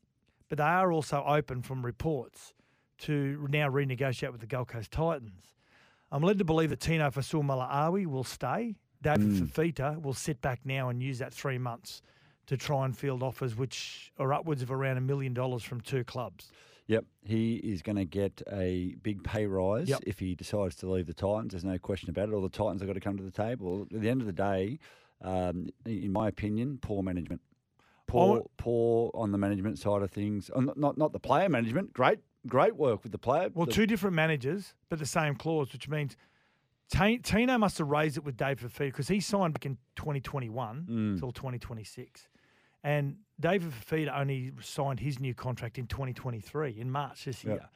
but 0.50 0.58
they 0.58 0.63
are 0.63 0.91
also 0.91 1.24
open 1.27 1.62
from 1.62 1.86
reports 1.86 2.53
to 3.00 3.48
now 3.50 3.70
renegotiate 3.70 4.32
with 4.32 4.42
the 4.42 4.48
Gold 4.48 4.68
Coast 4.68 4.92
Titans. 4.92 5.54
I'm 6.12 6.24
led 6.24 6.38
to 6.38 6.46
believe 6.46 6.70
that 6.70 6.80
Tino 6.80 7.10
Fa'asuamaleaui 7.10 8.06
will 8.08 8.24
stay. 8.24 8.75
David 9.01 9.30
Fifita 9.51 10.01
will 10.01 10.13
sit 10.13 10.42
back 10.42 10.62
now 10.66 10.89
and 10.89 11.01
use 11.04 11.20
that 11.20 11.34
three 11.34 11.58
months 11.58 12.01
to 12.48 12.58
try 12.58 12.86
and 12.86 12.98
field 12.98 13.22
offers, 13.22 13.56
which 13.56 14.12
are 14.18 14.34
upwards 14.34 14.62
of 14.62 14.72
around 14.72 14.98
a 14.98 15.01
million 15.01 15.34
dollars 15.34 15.63
from 15.63 15.82
two 15.82 16.04
clubs. 16.04 16.51
Yep, 16.88 17.04
he 17.25 17.56
is 17.58 17.82
going 17.82 17.98
to 17.98 18.06
get 18.06 18.42
a 18.51 18.96
big 19.04 19.22
pay 19.24 19.46
rise 19.46 19.89
Yep. 19.89 20.04
if 20.08 20.20
he 20.20 20.34
decides 20.36 20.75
to 20.77 20.89
leave 20.89 21.06
the 21.06 21.13
Titans. 21.13 21.51
There's 21.51 21.66
no 21.66 21.77
question 21.77 22.10
about 22.10 22.30
it. 22.30 22.34
All 22.34 22.42
the 22.42 22.48
Titans 22.50 22.82
have 22.82 22.88
got 22.88 22.94
to 22.94 23.01
come 23.01 23.18
to 23.18 23.24
the 23.24 23.30
table. 23.32 23.86
At 23.94 24.01
the 24.01 24.10
end 24.10 24.22
of 24.22 24.27
the 24.27 24.34
day, 24.34 24.80
um, 25.22 25.68
in 25.86 26.13
my 26.13 26.30
opinion, 26.30 26.80
poor 26.82 27.04
management. 27.04 27.42
Poor, 28.08 28.46
poor 28.56 29.12
on 29.13 29.34
the 29.34 29.38
management 29.38 29.77
side 29.80 30.01
of 30.01 30.10
things. 30.12 30.50
Oh, 30.56 30.62
not, 30.62 30.77
not 30.77 30.98
not 30.98 31.12
the 31.12 31.20
player 31.20 31.50
management. 31.50 31.92
Great, 31.92 32.20
great 32.48 32.75
work 32.75 33.04
with 33.04 33.12
the 33.12 33.18
player. 33.18 33.50
Well, 33.54 33.66
the- 33.66 33.72
two 33.72 33.86
different 33.86 34.16
managers, 34.16 34.74
but 34.89 35.00
the 35.00 35.06
same 35.06 35.36
clause, 35.36 35.72
which 35.74 35.88
means 35.89 36.16
Ti- 36.89 37.18
Tino 37.20 37.58
must 37.58 37.77
have 37.80 37.89
raised 37.89 38.16
it 38.18 38.24
with 38.24 38.38
Dave 38.38 38.62
Fifita 38.62 38.88
because 38.88 39.10
he 39.10 39.20
signed 39.20 39.54
back 39.54 39.66
in 39.66 39.77
2021 39.98 40.86
Mm. 40.89 41.12
until 41.13 41.32
2026. 41.34 42.30
And 42.84 43.18
David 43.39 43.72
Fifita 43.72 44.18
only 44.18 44.54
signed 44.62 45.01
his 45.01 45.20
new 45.20 45.34
contract 45.34 45.77
in 45.77 45.88
2023, 45.88 46.80
in 46.80 46.89
March 46.89 47.25
this 47.25 47.44
Yep. 47.44 47.54
year. 47.60 47.70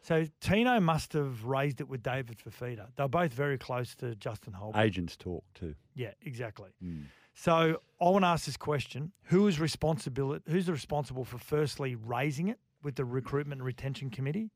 So 0.00 0.24
Tino 0.40 0.80
must 0.80 1.12
have 1.12 1.44
raised 1.44 1.80
it 1.80 1.88
with 1.88 2.02
David 2.02 2.38
Fifita. 2.38 2.88
They're 2.96 3.08
both 3.08 3.32
very 3.34 3.58
close 3.58 3.94
to 3.96 4.14
Justin 4.16 4.54
Holbrook. 4.54 4.82
agents 4.82 5.16
talk 5.16 5.44
too. 5.54 5.74
Yeah, 5.94 6.12
exactly. 6.22 6.70
Mm. 6.82 7.04
So 7.34 7.82
I 8.00 8.04
want 8.04 8.22
to 8.22 8.28
ask 8.28 8.46
this 8.46 8.56
question: 8.56 9.12
Who 9.24 9.46
is 9.46 9.58
responsible? 9.60 10.38
Who's 10.46 10.70
responsible 10.70 11.24
for 11.24 11.36
firstly 11.38 11.96
raising 11.96 12.48
it 12.48 12.60
with 12.84 12.96
the 12.96 13.04
recruitment 13.04 13.60
and 13.60 13.66
retention 13.66 14.10
committee? 14.10 14.50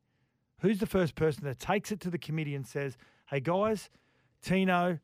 Who's 0.60 0.78
the 0.78 0.86
first 0.86 1.14
person 1.14 1.44
that 1.44 1.58
takes 1.58 1.90
it 1.92 2.00
to 2.00 2.10
the 2.10 2.18
committee 2.18 2.54
and 2.54 2.66
says, 2.66 2.96
"Hey 3.26 3.40
guys, 3.40 3.90
Tino, 4.42 4.98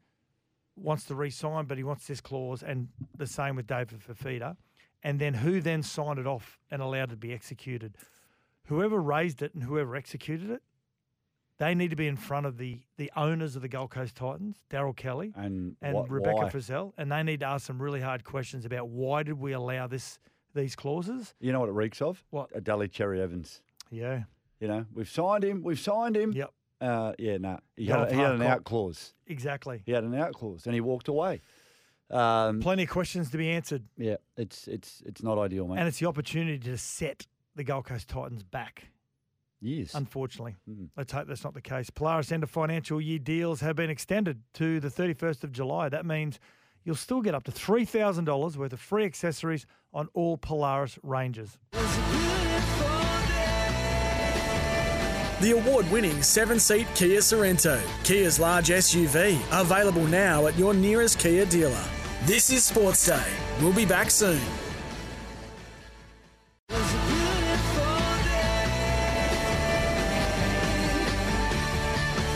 wants 0.77 1.05
to 1.07 1.15
re-sign, 1.15 1.67
but 1.67 1.79
he 1.79 1.85
wants 1.85 2.07
this 2.07 2.21
clause, 2.21 2.63
and 2.63 2.89
the 3.17 3.27
same 3.27 3.57
with 3.57 3.67
David 3.67 4.01
Fifita. 4.01 4.57
And 5.03 5.21
then 5.21 5.35
who 5.35 5.61
then 5.61 5.83
signed 5.83 6.19
it 6.19 6.27
off 6.27 6.59
and 6.71 6.81
allowed 6.81 7.11
it 7.11 7.11
to 7.11 7.17
be 7.17 7.33
executed? 7.33 7.97
Whoever 8.67 9.01
raised 9.01 9.43
it 9.43 9.55
and 9.55 9.63
whoever 9.63 9.95
executed 9.95 10.51
it, 10.51 10.63
they 11.59 11.75
need 11.75 11.91
to 11.91 11.97
be 11.97 12.09
in 12.09 12.17
front 12.17 12.47
of 12.47 12.57
the 12.57 12.81
the 12.97 13.13
owners 13.15 13.55
of 13.55 13.63
the 13.63 13.69
Gold 13.69 13.91
Coast 13.91 14.17
Titans, 14.17 14.57
Daryl 14.71 14.97
Kelly 14.97 15.33
And, 15.37 15.77
and 15.83 15.97
wh- 15.97 16.11
Rebecca 16.11 16.37
why? 16.37 16.49
Frizelle, 16.49 16.93
and 16.97 17.13
they 17.13 17.23
need 17.23 17.41
to 17.41 17.47
ask 17.47 17.67
some 17.67 17.81
really 17.81 18.01
hard 18.01 18.25
questions 18.25 18.65
about 18.65 18.89
why 18.89 19.23
did 19.23 19.39
we 19.39 19.53
allow 19.53 19.87
this 19.87 20.19
these 20.55 20.75
clauses? 20.77 21.35
You 21.41 21.53
know 21.53 21.61
what 21.61 21.69
it 21.69 21.73
reeks 21.73 22.01
of? 22.03 22.23
What? 22.31 22.51
A 22.55 22.61
Daly 22.61 22.89
Cherry 22.89 23.21
Evans. 23.21 23.61
Yeah. 23.91 24.23
You 24.61 24.69
know, 24.69 24.87
we've 24.95 25.09
signed 25.09 25.45
him. 25.45 25.63
We've 25.63 25.79
signed 25.81 26.17
him. 26.17 26.33
Yep. 26.33 26.51
Uh, 26.81 27.13
yeah, 27.19 27.37
no. 27.39 27.59
He, 27.77 27.87
had, 27.87 28.11
he 28.13 28.19
had 28.19 28.33
an 28.35 28.43
out 28.43 28.65
clause. 28.65 29.15
Exactly. 29.27 29.83
He 29.87 29.93
had 29.93 30.05
an 30.05 30.15
out 30.15 30.33
clause, 30.33 30.67
and 30.67 30.75
he 30.75 30.81
walked 30.81 31.09
away. 31.09 31.41
Um, 32.11 32.61
Plenty 32.61 32.83
of 32.85 32.91
questions 32.91 33.31
to 33.31 33.39
be 33.39 33.49
answered, 33.51 33.83
yeah, 33.97 34.17
it's 34.37 34.69
it's 34.69 35.03
it's 35.07 35.23
not 35.23 35.39
ideal, 35.39 35.67
mate. 35.67 35.79
and 35.79 35.89
it's 35.89 35.99
the 35.99 36.07
opportunity 36.07 36.59
to 36.59 36.77
set 36.77 37.27
the 37.57 37.65
Gold 37.65 37.87
Coast 37.87 38.09
Titans 38.09 38.43
back. 38.43 38.89
Yes. 39.61 39.95
Unfortunately, 39.95 40.57
Mm. 40.69 40.91
let's 40.97 41.13
hope 41.13 41.27
that's 41.27 41.43
not 41.45 41.55
the 41.55 41.63
case. 41.63 41.89
Polaris 41.89 42.31
end 42.31 42.43
of 42.43 42.51
financial 42.51 43.01
year 43.01 43.19
deals 43.19 43.61
have 43.63 43.77
been 43.77 43.89
extended 43.89 44.43
to 44.55 44.79
the 44.81 44.89
31st 44.91 45.45
of 45.45 45.53
July. 45.53 45.89
That 45.89 46.05
means 46.05 46.39
you'll 46.85 46.95
still 46.95 47.21
get 47.21 47.35
up 47.35 47.45
to 47.45 47.53
$3,000 47.53 48.57
worth 48.57 48.73
of 48.73 48.81
free 48.81 49.05
accessories 49.05 49.67
on 49.93 50.09
all 50.15 50.37
Polaris 50.37 50.99
ranges. 51.03 51.59
The 55.41 55.51
award 55.51 55.91
winning 55.91 56.23
seven 56.23 56.59
seat 56.59 56.87
Kia 56.95 57.21
Sorento, 57.21 57.81
Kia's 58.05 58.39
large 58.39 58.69
SUV, 58.69 59.39
available 59.53 60.07
now 60.07 60.47
at 60.47 60.57
your 60.57 60.73
nearest 60.73 61.19
Kia 61.19 61.45
dealer. 61.45 61.85
This 62.25 62.51
is 62.51 62.65
Sports 62.65 63.05
Day. 63.05 63.27
We'll 63.61 63.75
be 63.75 63.85
back 63.85 64.11
soon. 64.11 64.41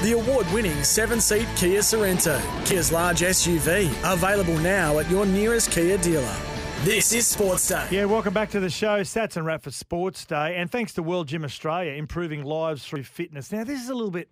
The 0.09 0.15
award 0.15 0.51
winning 0.55 0.83
seven 0.85 1.21
seat 1.21 1.47
Kia 1.55 1.81
Sorento, 1.81 2.41
Kia's 2.65 2.91
large 2.91 3.21
SUV, 3.21 3.91
available 4.11 4.57
now 4.61 4.99
at 5.01 5.11
your 5.11 5.27
nearest 5.27 5.71
Kia 5.71 5.99
dealer. 5.99 6.35
This 6.83 7.13
is 7.13 7.27
Sports 7.27 7.69
Day. 7.69 7.87
Yeah, 7.91 8.07
welcome 8.07 8.33
back 8.33 8.49
to 8.53 8.61
the 8.61 8.71
show. 8.71 9.03
Sats 9.03 9.37
and 9.37 9.45
Wrap 9.45 9.65
for 9.65 9.71
Sports 9.71 10.25
Day. 10.25 10.57
And 10.57 10.71
thanks 10.71 10.95
to 10.95 11.03
World 11.03 11.29
Gym 11.29 11.45
Australia, 11.45 11.93
improving 11.93 12.43
lives 12.43 12.87
through 12.87 13.03
fitness. 13.03 13.53
Now, 13.53 13.65
this 13.65 13.83
is 13.83 13.91
a 13.91 13.95
little 13.95 14.11
bit 14.11 14.31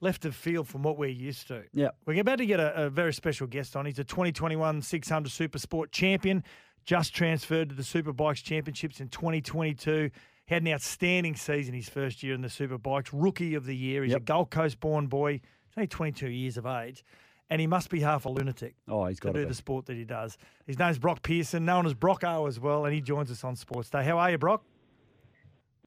left 0.00 0.24
of 0.24 0.34
field 0.34 0.66
from 0.66 0.82
what 0.82 0.98
we're 0.98 1.10
used 1.10 1.46
to. 1.46 1.62
Yeah. 1.72 1.90
We're 2.06 2.20
about 2.20 2.38
to 2.38 2.46
get 2.46 2.58
a, 2.58 2.86
a 2.86 2.90
very 2.90 3.12
special 3.14 3.46
guest 3.46 3.76
on. 3.76 3.86
He's 3.86 4.00
a 4.00 4.04
2021 4.04 4.82
600 4.82 5.30
Super 5.30 5.60
Sport 5.60 5.92
champion, 5.92 6.42
just 6.84 7.14
transferred 7.14 7.68
to 7.68 7.76
the 7.76 7.84
Superbikes 7.84 8.42
Championships 8.42 8.98
in 8.98 9.10
2022. 9.10 10.10
Had 10.46 10.62
an 10.62 10.68
outstanding 10.68 11.36
season 11.36 11.74
his 11.74 11.88
first 11.88 12.22
year 12.22 12.34
in 12.34 12.42
the 12.42 12.48
Superbikes, 12.48 13.08
rookie 13.12 13.54
of 13.54 13.64
the 13.64 13.74
year. 13.74 14.04
He's 14.04 14.14
a 14.14 14.20
Gold 14.20 14.50
Coast 14.50 14.78
born 14.78 15.06
boy. 15.06 15.32
He's 15.32 15.78
only 15.78 15.86
22 15.86 16.28
years 16.28 16.58
of 16.58 16.66
age. 16.66 17.04
And 17.50 17.60
he 17.60 17.66
must 17.66 17.90
be 17.90 18.00
half 18.00 18.24
a 18.24 18.28
lunatic 18.28 18.74
Oh, 18.88 19.06
he's 19.06 19.20
got 19.20 19.32
to 19.32 19.40
do 19.40 19.42
to 19.42 19.48
the 19.48 19.54
sport 19.54 19.86
that 19.86 19.96
he 19.96 20.04
does. 20.04 20.36
His 20.66 20.78
name's 20.78 20.98
Brock 20.98 21.22
Pearson, 21.22 21.64
known 21.64 21.86
as 21.86 21.94
Brocko 21.94 22.48
as 22.48 22.58
well, 22.58 22.84
and 22.84 22.94
he 22.94 23.00
joins 23.00 23.30
us 23.30 23.44
on 23.44 23.54
Sports 23.56 23.90
Day. 23.90 24.02
How 24.02 24.18
are 24.18 24.30
you, 24.30 24.38
Brock? 24.38 24.64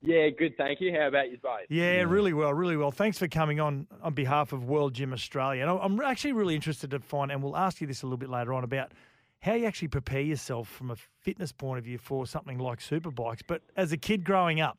Yeah, 0.04 0.30
good, 0.30 0.56
thank 0.58 0.80
you. 0.80 0.94
How 0.94 1.08
about 1.08 1.32
you 1.32 1.38
both? 1.42 1.66
Yeah, 1.70 2.02
really 2.04 2.32
well, 2.32 2.54
really 2.54 2.78
well. 2.78 2.92
Thanks 2.92 3.18
for 3.18 3.28
coming 3.28 3.60
on 3.60 3.88
on 4.04 4.14
behalf 4.14 4.54
of 4.54 4.66
World 4.66 4.94
Gym 4.94 5.12
Australia. 5.12 5.68
And 5.68 5.80
I'm 5.82 6.00
actually 6.02 6.34
really 6.34 6.56
interested 6.56 6.92
to 6.92 7.00
find, 7.00 7.32
and 7.32 7.42
we'll 7.42 7.58
ask 7.58 7.82
you 7.82 7.88
this 7.88 8.04
a 8.04 8.06
little 8.06 8.18
bit 8.18 8.30
later 8.30 8.54
on 8.54 8.64
about 8.64 8.92
how 9.40 9.54
you 9.54 9.66
actually 9.66 9.88
prepare 9.88 10.22
yourself 10.22 10.68
from 10.68 10.92
a 10.92 10.96
fitness 11.22 11.52
point 11.52 11.80
of 11.80 11.86
view 11.86 11.98
for 11.98 12.26
something 12.26 12.58
like 12.58 12.80
superbikes. 12.80 13.42
But 13.46 13.62
as 13.76 13.92
a 13.92 13.98
kid 13.98 14.24
growing 14.24 14.60
up, 14.60 14.78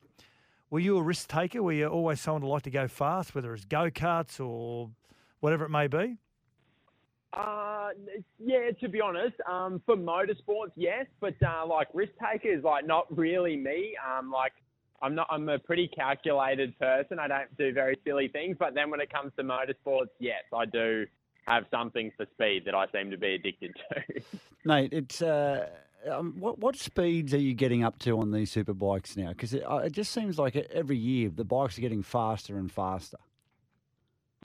were 0.69 0.79
you 0.79 0.97
a 0.97 1.01
risk 1.01 1.29
taker? 1.29 1.63
Were 1.63 1.71
you 1.71 1.87
always 1.87 2.19
someone 2.19 2.41
to 2.41 2.47
like 2.47 2.63
to 2.63 2.69
go 2.69 2.87
fast, 2.87 3.33
whether 3.33 3.53
it's 3.53 3.65
go 3.65 3.89
karts 3.89 4.39
or 4.39 4.89
whatever 5.39 5.65
it 5.65 5.69
may 5.69 5.87
be? 5.87 6.17
Uh, 7.33 7.89
yeah, 8.39 8.71
to 8.79 8.89
be 8.89 8.99
honest, 8.99 9.35
um, 9.47 9.81
for 9.85 9.95
motorsports, 9.95 10.71
yes, 10.75 11.05
but 11.19 11.35
uh, 11.45 11.65
like 11.65 11.87
risk 11.93 12.11
takers, 12.23 12.63
like 12.63 12.87
not 12.87 13.05
really 13.15 13.55
me. 13.55 13.95
Um, 14.03 14.31
like 14.31 14.53
I'm 15.01 15.15
not. 15.15 15.27
I'm 15.29 15.47
a 15.49 15.59
pretty 15.59 15.87
calculated 15.87 16.77
person. 16.79 17.19
I 17.19 17.27
don't 17.27 17.55
do 17.57 17.71
very 17.71 17.97
silly 18.05 18.27
things. 18.27 18.57
But 18.59 18.73
then 18.73 18.89
when 18.89 18.99
it 18.99 19.11
comes 19.11 19.31
to 19.37 19.43
motorsports, 19.43 20.09
yes, 20.19 20.43
I 20.53 20.65
do 20.65 21.05
have 21.49 21.65
something 21.71 22.11
for 22.15 22.25
speed 22.33 22.63
that 22.65 22.75
I 22.75 22.85
seem 22.91 23.11
to 23.11 23.17
be 23.17 23.35
addicted 23.35 23.75
to. 23.75 24.21
Mate, 24.65 24.93
it's 24.93 25.21
uh, 25.21 25.67
um, 26.09 26.35
what 26.39 26.59
what 26.59 26.75
speeds 26.75 27.33
are 27.33 27.39
you 27.39 27.53
getting 27.53 27.83
up 27.83 27.99
to 27.99 28.19
on 28.19 28.31
these 28.31 28.51
super 28.51 28.73
bikes 28.73 29.17
now? 29.17 29.29
Because 29.29 29.53
it, 29.53 29.63
uh, 29.63 29.77
it 29.77 29.91
just 29.91 30.11
seems 30.11 30.37
like 30.37 30.55
every 30.55 30.97
year 30.97 31.29
the 31.29 31.43
bikes 31.43 31.77
are 31.77 31.81
getting 31.81 32.03
faster 32.03 32.57
and 32.57 32.71
faster. 32.71 33.17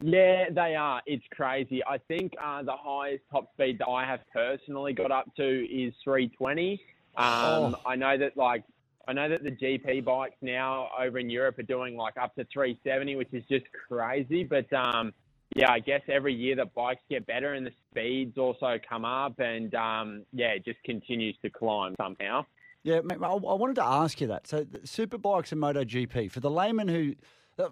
Yeah, 0.03 0.51
they 0.51 0.75
are. 0.75 1.03
It's 1.07 1.25
crazy. 1.31 1.83
I 1.85 1.99
think 1.99 2.33
uh, 2.43 2.63
the 2.63 2.77
highest 2.77 3.23
top 3.31 3.53
speed 3.55 3.79
that 3.79 3.89
I 3.89 4.05
have 4.05 4.21
personally 4.33 4.93
got 4.93 5.13
up 5.13 5.35
to 5.37 5.45
is 5.45 5.95
320. 6.03 6.81
Um, 7.17 7.25
Oh. 7.27 7.75
I 7.87 7.95
know 7.95 8.19
that 8.19 8.37
like 8.37 8.65
I 9.07 9.13
know 9.13 9.29
that 9.29 9.45
the 9.45 9.51
GP 9.51 10.05
bikes 10.05 10.37
now 10.41 10.89
over 10.99 11.19
in 11.19 11.31
Europe 11.31 11.59
are 11.59 11.65
doing 11.65 11.97
like 11.97 12.17
up 12.17 12.35
to 12.37 12.47
370, 12.53 13.17
which 13.17 13.33
is 13.33 13.45
just 13.49 13.67
crazy. 13.89 14.45
But 14.45 14.73
um, 14.73 15.13
yeah, 15.55 15.71
I 15.71 15.79
guess 15.79 16.03
every 16.09 16.35
year 16.35 16.57
the 16.57 16.67
bikes 16.67 17.03
get 17.09 17.27
better 17.27 17.55
and 17.55 17.65
the 17.67 17.73
speeds 17.91 18.37
also 18.39 18.79
come 18.89 19.05
up, 19.05 19.39
and 19.39 19.75
um, 19.75 20.23
yeah, 20.33 20.49
it 20.49 20.65
just 20.65 20.83
continues 20.85 21.37
to 21.43 21.51
climb 21.51 21.95
somehow. 22.01 22.45
Yeah, 22.83 23.01
mate, 23.03 23.19
I, 23.23 23.35
wanted 23.35 23.77
to 23.77 23.85
ask 23.85 24.21
you 24.21 24.27
that. 24.27 24.47
So, 24.47 24.65
the 24.65 24.81
Superbikes 24.81 25.53
and 25.53 25.61
MotoGP, 25.63 26.31
for 26.31 26.41
the 26.41 26.51
layman 26.51 26.89
who, 26.89 27.15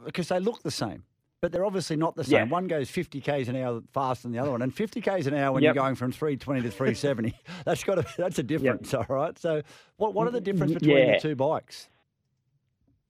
because 0.07 0.29
they 0.29 0.41
look 0.41 0.63
the 0.63 0.71
same, 0.71 1.03
but 1.43 1.53
they're 1.53 1.67
obviously 1.67 1.97
not 1.97 2.15
the 2.15 2.25
same. 2.25 2.33
Yeah. 2.33 2.45
One 2.45 2.67
goes 2.67 2.89
50 2.89 3.21
k's 3.21 3.49
an 3.49 3.57
hour 3.57 3.83
faster 3.93 4.23
than 4.23 4.33
the 4.33 4.39
other 4.39 4.53
one, 4.53 4.63
and 4.63 4.73
50 4.73 5.01
k's 5.01 5.27
an 5.27 5.35
hour 5.35 5.53
when 5.53 5.65
Yep. 5.65 5.75
you're 5.75 5.85
going 5.85 5.97
from 5.97 6.13
320 6.13 6.63
to 6.63 6.71
370. 6.71 7.35
that's 7.65 7.85
got 7.85 7.97
to, 7.97 8.07
that's 8.17 8.39
a 8.39 8.43
difference, 8.45 8.95
all 8.95 9.05
right. 9.09 9.37
So, 9.39 9.61
what 9.97 10.15
what 10.15 10.27
are 10.29 10.31
the 10.31 10.41
difference 10.41 10.73
between 10.73 10.97
Yeah. 10.97 11.15
the 11.17 11.21
two 11.21 11.35
bikes? 11.37 11.89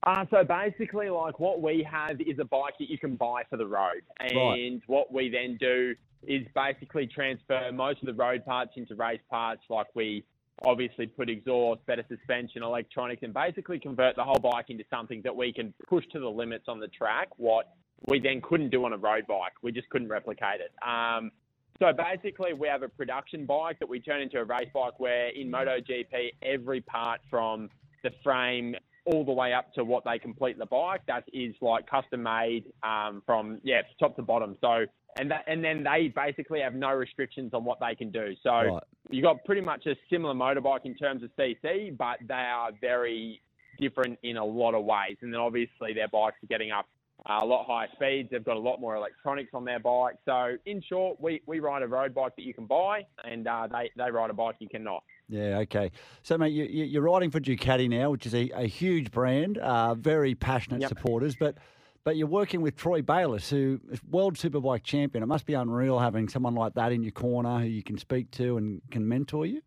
Uh, 0.04 0.24
so 0.30 0.42
basically, 0.42 1.08
like 1.10 1.38
what 1.38 1.62
we 1.62 1.86
have 1.88 2.20
is 2.20 2.38
a 2.40 2.44
bike 2.44 2.74
that 2.78 2.90
you 2.90 2.98
can 2.98 3.14
buy 3.14 3.42
for 3.48 3.56
the 3.56 3.66
road, 3.66 4.02
and 4.18 4.36
Right. 4.36 4.82
what 4.86 5.12
we 5.12 5.28
then 5.28 5.56
do 5.58 5.94
is 6.26 6.46
basically 6.54 7.06
transfer 7.06 7.70
most 7.72 8.00
of 8.00 8.06
the 8.06 8.14
road 8.14 8.44
parts 8.44 8.76
into 8.76 8.94
race 8.96 9.20
parts. 9.30 9.62
Like 9.68 9.86
we 9.94 10.24
obviously 10.64 11.06
put 11.06 11.28
exhaust, 11.30 11.84
better 11.86 12.04
suspension, 12.08 12.62
electronics, 12.62 13.22
and 13.22 13.32
basically 13.32 13.78
convert 13.78 14.16
the 14.16 14.24
whole 14.24 14.38
bike 14.38 14.70
into 14.70 14.84
something 14.90 15.22
that 15.22 15.34
we 15.34 15.52
can 15.52 15.72
push 15.88 16.04
to 16.12 16.20
the 16.20 16.28
limits 16.28 16.64
on 16.68 16.80
the 16.80 16.88
track. 16.88 17.28
What 17.38 17.74
we 18.06 18.18
then 18.18 18.40
couldn't 18.40 18.70
do 18.70 18.84
on 18.84 18.92
a 18.92 18.98
road 18.98 19.26
bike, 19.28 19.52
we 19.62 19.70
just 19.70 19.88
couldn't 19.90 20.08
replicate 20.08 20.60
it. 20.60 20.72
Um, 20.86 21.30
so 21.78 21.92
basically, 21.92 22.52
we 22.52 22.68
have 22.68 22.82
a 22.82 22.88
production 22.88 23.46
bike 23.46 23.78
that 23.78 23.88
we 23.88 24.00
turn 24.00 24.20
into 24.20 24.38
a 24.38 24.44
race 24.44 24.68
bike 24.74 24.98
where 24.98 25.28
in 25.28 25.50
MotoGP, 25.50 26.32
every 26.42 26.80
part 26.80 27.20
from 27.30 27.70
the 28.02 28.10
frame 28.22 28.76
all 29.04 29.24
the 29.24 29.32
way 29.32 29.52
up 29.52 29.72
to 29.74 29.84
what 29.84 30.04
they 30.04 30.18
complete 30.18 30.58
the 30.58 30.66
bike, 30.66 31.02
that 31.06 31.24
is 31.32 31.54
like 31.60 31.88
custom 31.88 32.22
made 32.22 32.64
um, 32.82 33.22
from 33.26 33.60
yeah 33.64 33.82
top 33.98 34.16
to 34.16 34.22
bottom. 34.22 34.56
So 34.60 34.86
and 35.18 35.30
that 35.30 35.44
and 35.46 35.62
then 35.64 35.84
they 35.84 36.12
basically 36.14 36.60
have 36.60 36.74
no 36.74 36.90
restrictions 36.92 37.52
on 37.54 37.64
what 37.64 37.78
they 37.80 37.94
can 37.94 38.10
do. 38.10 38.34
So 38.42 38.50
Right. 38.50 38.82
you 39.10 39.22
got 39.22 39.44
pretty 39.44 39.60
much 39.60 39.86
a 39.86 39.96
similar 40.10 40.34
motorbike 40.34 40.84
in 40.84 40.94
terms 40.94 41.22
of 41.22 41.30
CC, 41.36 41.96
but 41.96 42.18
they 42.26 42.34
are 42.34 42.70
very 42.80 43.40
different 43.80 44.18
in 44.22 44.36
a 44.36 44.44
lot 44.44 44.74
of 44.74 44.84
ways. 44.84 45.16
And 45.22 45.32
then 45.32 45.40
obviously 45.40 45.92
their 45.94 46.08
bikes 46.08 46.36
are 46.42 46.46
getting 46.48 46.70
up 46.70 46.86
uh, 47.28 47.40
a 47.42 47.46
lot 47.46 47.66
higher 47.66 47.88
speeds. 47.94 48.28
They've 48.30 48.44
got 48.44 48.56
a 48.56 48.60
lot 48.60 48.80
more 48.80 48.96
electronics 48.96 49.50
on 49.54 49.64
their 49.64 49.78
bike. 49.78 50.16
So 50.24 50.56
in 50.66 50.82
short, 50.88 51.20
we, 51.20 51.40
we 51.46 51.60
ride 51.60 51.82
a 51.82 51.86
road 51.86 52.14
bike 52.14 52.34
that 52.36 52.42
you 52.42 52.54
can 52.54 52.66
buy, 52.66 53.06
and 53.24 53.46
uh, 53.46 53.68
they 53.70 53.90
they 53.96 54.10
ride 54.10 54.30
a 54.30 54.34
bike 54.34 54.56
you 54.58 54.68
cannot. 54.68 55.04
Yeah, 55.28 55.58
okay. 55.60 55.90
So, 56.22 56.36
mate, 56.36 56.52
you, 56.52 56.64
you're 56.64 57.02
riding 57.02 57.30
for 57.30 57.40
Ducati 57.40 57.88
now, 57.88 58.10
which 58.10 58.26
is 58.26 58.34
a, 58.34 58.50
a 58.54 58.66
huge 58.66 59.10
brand, 59.10 59.58
uh, 59.58 59.94
very 59.94 60.34
passionate 60.34 60.82
Yep. 60.82 60.88
supporters, 60.88 61.36
but 61.36 61.56
but 62.04 62.16
you're 62.16 62.26
working 62.26 62.62
with 62.62 62.76
Troy 62.76 63.00
Bayliss, 63.00 63.48
who 63.48 63.80
is 63.90 64.02
world 64.02 64.34
superbike 64.34 64.82
champion. 64.82 65.22
It 65.22 65.26
must 65.26 65.46
be 65.46 65.54
unreal 65.54 66.00
having 66.00 66.28
someone 66.28 66.54
like 66.54 66.74
that 66.74 66.90
in 66.90 67.02
your 67.02 67.12
corner 67.12 67.60
who 67.60 67.66
you 67.66 67.82
can 67.82 67.96
speak 67.96 68.30
to 68.32 68.56
and 68.56 68.82
can 68.90 69.06
mentor 69.06 69.46
you. 69.46 69.62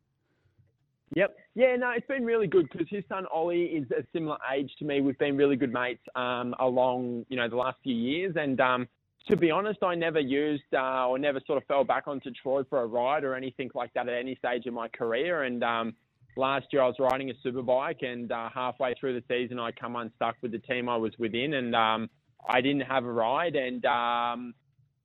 Yep. 1.16 1.34
Yeah, 1.56 1.78
no, 1.78 1.92
it's 1.92 2.08
been 2.08 2.26
really 2.26 2.48
good 2.48 2.68
because 2.70 2.90
his 2.90 3.06
son 3.08 3.26
Ollie 3.34 3.64
is 3.64 3.90
a 3.92 4.04
similar 4.12 4.38
age 4.54 4.70
to 4.80 4.86
me. 4.86 5.00
We've 5.00 5.18
been 5.18 5.38
really 5.38 5.56
good 5.56 5.72
mates 5.72 6.04
um, 6.16 6.54
along, 6.60 7.26
you 7.30 7.38
know, 7.38 7.48
the 7.48 7.56
last 7.56 7.78
few 7.84 7.96
years. 7.96 8.36
And 8.36 8.60
um, 8.60 8.88
to 9.28 9.36
be 9.36 9.52
honest, 9.52 9.80
I 9.84 9.96
never 9.96 10.20
used 10.20 10.64
uh, 10.74 11.08
or 11.08 11.18
never 11.18 11.42
sort 11.46 11.58
of 11.62 11.68
fell 11.68 11.84
back 11.84 12.08
onto 12.08 12.32
Troy 12.32 12.64
for 12.70 12.82
a 12.82 12.86
ride 12.86 13.24
or 13.24 13.36
anything 13.36 13.70
like 13.74 13.94
that 13.94 14.08
at 14.08 14.18
any 14.18 14.36
stage 14.36 14.66
in 14.66 14.74
my 14.74 14.88
career. 14.88 15.44
And 15.44 15.64
um, 15.64 15.94
last 16.38 16.68
year 16.72 16.82
I 16.82 16.88
was 16.88 16.96
riding 17.00 17.30
a 17.32 17.34
superbike, 17.48 18.04
and 18.06 18.32
uh, 18.32 18.50
halfway 18.54 18.94
through 19.00 19.20
the 19.20 19.24
season 19.28 19.60
I 19.60 19.72
come 19.72 19.96
unstuck 19.96 20.36
with 20.42 20.52
the 20.52 20.60
team 20.60 20.90
I 20.90 20.98
was 20.98 21.14
within, 21.18 21.56
and 21.56 21.76
um, 21.76 22.10
I 22.48 22.62
didn't 22.62 22.82
have 22.82 23.06
a 23.06 23.12
ride, 23.12 23.56
and 23.56 23.84
um, 23.86 24.54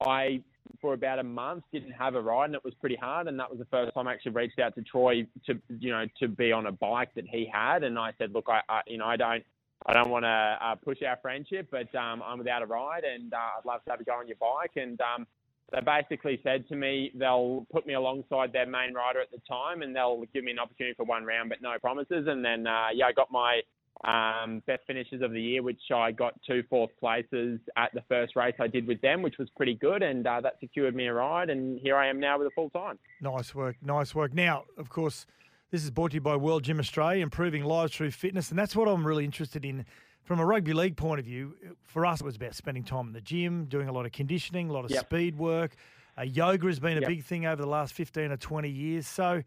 I 0.00 0.43
for 0.81 0.95
about 0.95 1.19
a 1.19 1.23
month, 1.23 1.65
didn't 1.73 1.93
have 1.93 2.15
a 2.15 2.21
ride, 2.21 2.47
and 2.47 2.55
it 2.55 2.65
was 2.65 2.75
pretty 2.75 2.97
hard. 2.97 3.29
And 3.29 3.39
that 3.39 3.50
was 3.50 3.59
the 3.59 3.67
first 3.67 3.93
time 3.95 4.09
I 4.09 4.15
actually 4.15 4.33
reached 4.33 4.59
out 4.59 4.75
to 4.77 4.83
Troy 4.83 5.27
to, 5.47 5.61
you 5.79 5.91
know, 5.91 6.07
to 6.21 6.29
be 6.29 6.53
on 6.53 6.67
a 6.67 6.73
bike 6.73 7.11
that 7.17 7.27
he 7.27 7.50
had. 7.53 7.83
And 7.83 7.99
I 7.99 8.12
said, 8.19 8.33
look, 8.33 8.47
I, 8.49 8.61
I 8.69 8.81
you 8.87 8.99
know, 8.99 9.07
I 9.07 9.17
don't, 9.17 9.45
I 9.87 9.94
don't 9.94 10.10
want 10.10 10.25
to 10.25 10.58
uh, 10.60 10.75
push 10.76 10.99
our 11.06 11.18
friendship, 11.22 11.68
but 11.70 11.94
um, 11.94 12.22
I'm 12.25 12.38
without 12.38 12.62
a 12.62 12.66
ride, 12.66 13.04
and 13.04 13.32
uh, 13.32 13.37
I'd 13.37 13.64
love 13.64 13.82
to 13.84 13.90
have 13.90 14.00
a 14.00 14.04
go 14.04 14.12
on 14.12 14.28
your 14.28 14.37
bike. 14.37 14.72
And 14.76 15.00
um, 15.00 15.26
they 15.72 15.80
basically 15.80 16.40
said 16.42 16.68
to 16.68 16.76
me 16.76 17.12
they'll 17.14 17.66
put 17.72 17.87
me 17.87 17.94
alongside 17.94 18.52
their 18.52 18.66
main 18.66 18.94
rider 18.94 19.20
at 19.20 19.30
the 19.30 19.40
time, 19.49 19.82
and 19.82 19.96
they'll 19.96 20.25
give 20.34 20.44
me 20.44 20.52
an 20.52 20.58
opportunity 20.58 20.94
for 20.96 21.04
one 21.04 21.25
round, 21.25 21.49
but 21.49 21.62
no 21.62 21.78
promises. 21.80 22.26
And 22.28 22.44
then, 22.44 22.66
uh, 22.66 22.88
yeah, 22.94 23.06
I 23.06 23.12
got 23.12 23.30
my 23.30 23.62
um, 24.04 24.62
best 24.66 24.82
finishes 24.87 25.22
of 25.22 25.32
the 25.32 25.40
year, 25.40 25.62
which 25.62 25.80
I 25.94 26.12
got 26.12 26.34
two 26.46 26.62
fourth 26.68 26.90
places 26.99 27.60
at 27.76 27.92
the 27.94 28.02
first 28.08 28.37
race 28.37 28.54
I 28.58 28.66
did 28.66 28.87
with 28.87 29.00
them, 29.00 29.22
which 29.22 29.38
was 29.38 29.49
pretty 29.56 29.75
good, 29.75 30.02
and 30.02 30.26
uh, 30.26 30.40
that 30.42 30.54
secured 30.60 30.94
me 30.94 31.06
a 31.06 31.14
ride. 31.14 31.50
And 31.50 31.78
here 31.80 31.96
I 31.96 32.08
am 32.08 32.20
now 32.20 32.38
with 32.38 32.49
a 32.49 32.50
full 32.50 32.70
time. 32.70 32.99
Nice 33.20 33.54
work, 33.54 33.76
nice 33.82 34.14
work. 34.14 34.34
Now, 34.34 34.64
of 34.76 34.88
course, 34.88 35.26
this 35.71 35.85
is 35.85 35.91
brought 35.91 36.11
to 36.11 36.17
you 36.17 36.21
by 36.21 36.37
World 36.37 36.65
Gym 36.65 36.81
Australia, 36.81 37.23
improving 37.23 37.65
lives 37.65 37.95
through 37.95 38.11
fitness, 38.11 38.50
and 38.50 38.59
that's 38.59 38.75
what 38.75 38.89
I'm 38.89 39.07
really 39.07 39.25
interested 39.25 39.65
in. 39.65 39.87
From 40.23 40.39
a 40.39 40.47
rugby 40.47 40.75
league 40.75 40.97
point 40.97 41.19
of 41.19 41.25
view, 41.25 41.57
for 41.83 42.05
us, 42.05 42.21
it 42.21 42.25
was 42.25 42.37
about 42.37 42.55
spending 42.55 42.85
time 42.85 43.09
in 43.09 43.12
the 43.12 43.21
gym, 43.21 43.65
doing 43.65 43.89
a 43.89 43.93
lot 43.93 44.07
of 44.07 44.12
conditioning, 44.12 44.69
a 44.69 44.73
lot 44.73 44.85
of 44.85 44.91
yep. 44.91 45.07
speed 45.07 45.37
work. 45.37 45.75
Uh, 46.17 46.23
yoga 46.23 46.67
has 46.67 46.79
been 46.79 46.99
a 46.99 47.00
yep. 47.00 47.09
big 47.09 47.25
thing 47.25 47.47
over 47.47 47.61
the 47.61 47.69
last 47.69 47.95
15 47.95 48.31
or 48.31 48.37
20 48.37 48.69
years. 48.69 49.07
So, 49.07 49.43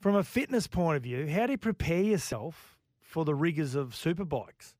from 0.00 0.14
a 0.14 0.22
fitness 0.22 0.66
point 0.66 0.96
of 0.96 1.02
view, 1.02 1.26
how 1.26 1.46
do 1.46 1.52
you 1.52 1.58
prepare 1.58 2.02
yourself 2.02 2.78
for 3.00 3.24
the 3.24 3.34
rigours 3.34 3.74
of 3.74 3.90
superbikes? 3.90 4.74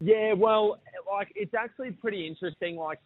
Yeah, 0.00 0.34
well, 0.34 0.78
like 1.10 1.32
it's 1.34 1.54
actually 1.54 1.92
pretty 1.92 2.26
interesting. 2.26 2.76
Like 2.76 3.00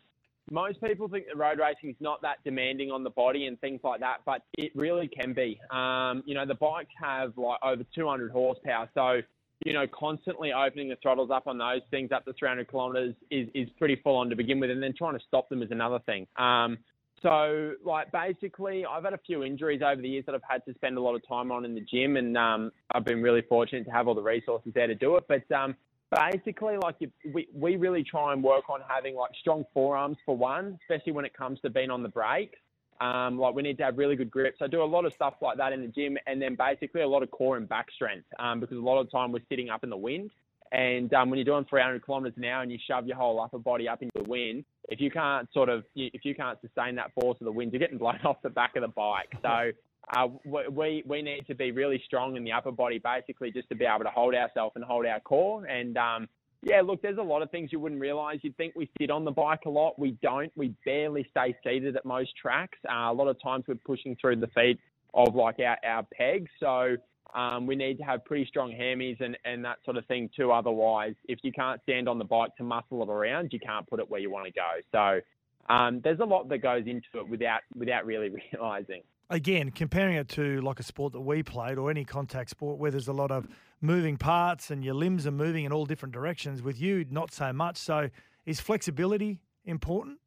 most 0.51 0.83
people 0.83 1.09
think 1.09 1.27
that 1.27 1.37
road 1.37 1.59
racing 1.59 1.91
is 1.91 1.97
not 2.01 2.23
that 2.23 2.39
demanding 2.45 2.91
on 2.91 3.05
the 3.05 3.11
body 3.11 3.47
and 3.47 3.61
things 3.61 3.81
like 3.85 4.01
that, 4.01 4.19
but 4.27 4.43
it 4.59 4.73
really 4.75 5.09
can 5.09 5.33
be. 5.33 5.61
Um, 5.71 6.23
you 6.27 6.35
know, 6.35 6.47
the 6.47 6.55
bikes 6.55 6.93
have 7.01 7.37
like 7.37 7.59
over 7.63 7.85
200 7.95 8.31
horsepower, 8.31 8.89
so 8.95 9.21
you 9.65 9.75
know, 9.75 9.87
constantly 9.93 10.53
opening 10.53 10.89
the 10.89 10.97
throttles 11.03 11.31
up 11.31 11.47
on 11.47 11.59
those 11.59 11.83
things 11.91 12.13
up 12.13 12.25
to 12.25 12.33
300 12.33 12.69
kilometers 12.69 13.15
is 13.31 13.49
is 13.55 13.69
pretty 13.79 13.97
full 13.97 14.17
on 14.17 14.31
to 14.31 14.37
begin 14.37 14.59
with, 14.59 14.71
and 14.71 14.83
then 14.83 14.95
trying 14.97 15.19
to 15.19 15.25
stop 15.27 15.49
them 15.49 15.63
is 15.63 15.71
another 15.71 15.99
thing. 16.07 16.27
Um, 16.37 16.79
so, 17.23 17.73
like, 17.85 18.11
basically, 18.13 18.87
I've 18.87 19.05
had 19.05 19.13
a 19.13 19.19
few 19.19 19.45
injuries 19.45 19.83
over 19.85 20.01
the 20.01 20.09
years 20.09 20.25
that 20.25 20.35
I've 20.35 20.41
had 20.49 20.65
to 20.65 20.73
spend 20.75 20.97
a 20.97 21.03
lot 21.03 21.15
of 21.15 21.27
time 21.29 21.53
on 21.53 21.67
in 21.67 21.75
the 21.75 21.83
gym, 21.83 22.17
and 22.17 22.37
um, 22.39 22.73
I've 22.95 23.05
been 23.05 23.21
really 23.21 23.43
fortunate 23.43 23.85
to 23.85 23.91
have 23.91 24.09
all 24.09 24.15
the 24.15 24.23
resources 24.23 24.73
there 24.75 24.87
to 24.87 24.95
do 24.95 25.17
it. 25.17 25.25
But 25.29 25.51
um, 25.55 25.77
basically, 26.11 26.77
like, 26.83 26.97
we, 27.33 27.49
we 27.55 27.77
really 27.77 28.03
try 28.03 28.33
and 28.33 28.43
work 28.43 28.69
on 28.69 28.81
having, 28.87 29.15
like, 29.15 29.31
strong 29.41 29.65
forearms 29.73 30.17
for 30.25 30.37
one, 30.37 30.79
especially 30.83 31.13
when 31.13 31.25
it 31.25 31.35
comes 31.35 31.61
to 31.61 31.71
being 31.71 31.91
on 31.91 32.03
the 32.03 32.09
brakes. 32.09 32.59
Um, 33.01 33.39
like, 33.39 33.55
we 33.55 33.63
need 33.63 33.79
to 33.79 33.85
have 33.85 33.97
really 33.97 34.17
good 34.17 34.31
grips. 34.31 34.59
I 34.61 34.67
do 34.67 34.83
a 34.83 34.85
lot 34.85 35.05
of 35.05 35.13
stuff 35.15 35.35
like 35.41 35.57
that 35.57 35.73
in 35.73 35.81
the 35.81 35.89
gym, 35.89 36.19
and 36.27 36.41
then 36.41 36.55
basically 36.55 37.01
a 37.03 37.09
lot 37.09 37.23
of 37.23 37.31
core 37.31 37.57
and 37.57 37.69
back 37.69 37.87
strength 37.95 38.27
um, 38.39 38.61
because 38.61 38.77
a 38.77 38.81
lot 38.81 39.01
of 39.01 39.07
the 39.07 39.11
time 39.11 39.33
we're 39.33 39.41
sitting 39.49 39.71
up 39.71 39.85
in 39.85 39.91
the 39.91 39.97
wind. 39.97 40.31
And 40.73 41.13
um, 41.15 41.31
when 41.31 41.39
you're 41.39 41.45
doing 41.45 41.65
300 41.69 42.05
kilometres 42.05 42.35
an 42.37 42.45
hour 42.45 42.63
and 42.63 42.71
you 42.71 42.79
shove 42.87 43.07
your 43.07 43.17
whole 43.17 43.41
upper 43.41 43.59
body 43.59 43.89
up 43.89 44.03
into 44.03 44.13
the 44.23 44.29
wind, 44.29 44.65
if 44.89 45.01
you 45.01 45.11
can't 45.11 45.49
sort 45.53 45.69
of 45.69 45.85
if 45.97 46.25
you 46.25 46.35
can't 46.35 46.61
sustain 46.61 46.95
that 46.97 47.13
force 47.15 47.39
of 47.41 47.47
the 47.47 47.53
wind, 47.53 47.73
you're 47.73 47.81
getting 47.81 47.99
blown 47.99 48.21
off 48.25 48.37
the 48.43 48.51
back 48.51 48.77
of 48.77 48.83
the 48.83 48.89
bike. 48.89 49.31
So 49.43 49.73
uh, 50.17 50.29
we 50.45 51.03
we 51.07 51.23
need 51.23 51.47
to 51.47 51.55
be 51.55 51.71
really 51.71 52.03
strong 52.05 52.37
in 52.37 52.45
the 52.45 52.53
upper 52.53 52.73
body, 52.73 52.99
basically, 52.99 53.51
just 53.51 53.69
to 53.69 53.75
be 53.75 53.85
able 53.85 54.05
to 54.05 54.11
hold 54.11 54.35
ourselves 54.35 54.73
and 54.75 54.85
hold 54.85 55.07
our 55.07 55.21
core. 55.21 55.67
And 55.67 55.97
um, 55.97 56.29
yeah, 56.63 56.83
look, 56.83 57.01
there's 57.01 57.19
a 57.19 57.23
lot 57.23 57.43
of 57.43 57.51
things 57.51 57.71
you 57.73 57.81
wouldn't 57.81 58.01
realise. 58.01 58.41
You'd 58.43 58.57
think 58.57 58.75
we 58.75 58.91
sit 58.99 59.11
on 59.11 59.25
the 59.25 59.31
bike 59.31 59.61
a 59.67 59.71
lot. 59.71 59.99
We 59.99 60.17
don't. 60.23 60.53
We 60.57 60.75
barely 60.85 61.27
stay 61.31 61.55
seated 61.65 61.97
at 61.97 62.05
most 62.05 62.33
tracks. 62.41 62.79
Uh, 62.89 63.11
a 63.11 63.13
lot 63.13 63.29
of 63.29 63.41
times 63.43 63.65
we're 63.69 63.77
pushing 63.77 64.17
through 64.21 64.37
the 64.37 64.49
feet 64.49 64.79
of 65.15 65.35
like 65.35 65.59
our, 65.61 65.79
our 65.85 66.07
pegs. 66.13 66.51
So 66.59 66.97
um, 67.35 67.67
we 67.67 67.77
need 67.77 67.97
to 67.99 68.05
have 68.05 68.25
pretty 68.25 68.47
strong 68.47 68.73
hammies 68.73 69.21
and, 69.21 69.39
and 69.45 69.65
that 69.65 69.79
sort 69.85 69.97
of 69.97 70.05
thing 70.07 70.29
too. 70.37 70.53
Otherwise, 70.53 71.15
if 71.29 71.39
you 71.43 71.53
can't 71.53 71.81
stand 71.83 72.09
on 72.09 72.19
the 72.19 72.25
bike 72.25 72.55
to 72.57 72.65
muscle 72.65 73.03
it 73.03 73.09
around, 73.09 73.53
you 73.53 73.61
can't 73.61 73.89
put 73.89 74.01
it 74.01 74.11
where 74.11 74.21
you 74.21 74.31
want 74.31 74.47
to 74.47 74.53
go. 74.53 74.71
So 74.93 75.73
um, 75.73 76.01
there's 76.03 76.21
a 76.21 76.25
lot 76.25 76.49
that 76.49 76.59
goes 76.59 76.85
into 76.87 77.07
it 77.15 77.29
without 77.29 77.61
without 77.77 78.05
really 78.05 78.31
realizing. 78.53 79.03
Again, 79.31 79.71
comparing 79.71 80.17
it 80.17 80.29
to 80.31 80.61
like 80.61 80.81
a 80.81 80.83
sport 80.83 81.13
that 81.13 81.21
we 81.21 81.43
played 81.43 81.79
or 81.79 81.89
any 81.91 82.05
contact 82.05 82.51
sport 82.51 82.79
where 82.79 82.91
there's 82.91 83.09
a 83.09 83.13
lot 83.13 83.31
of 83.31 83.47
moving 83.81 84.17
parts 84.17 84.71
and 84.71 84.85
your 84.85 84.95
limbs 84.95 85.27
are 85.27 85.31
moving 85.31 85.65
in 85.65 85.73
all 85.73 85.87
different 85.87 86.13
directions. 86.13 86.63
With 86.63 86.81
you, 86.81 87.07
not 87.11 87.33
so 87.33 87.53
much. 87.53 87.77
So 87.77 88.11
is 88.45 88.61
flexibility 88.61 89.41
important? 89.65 90.19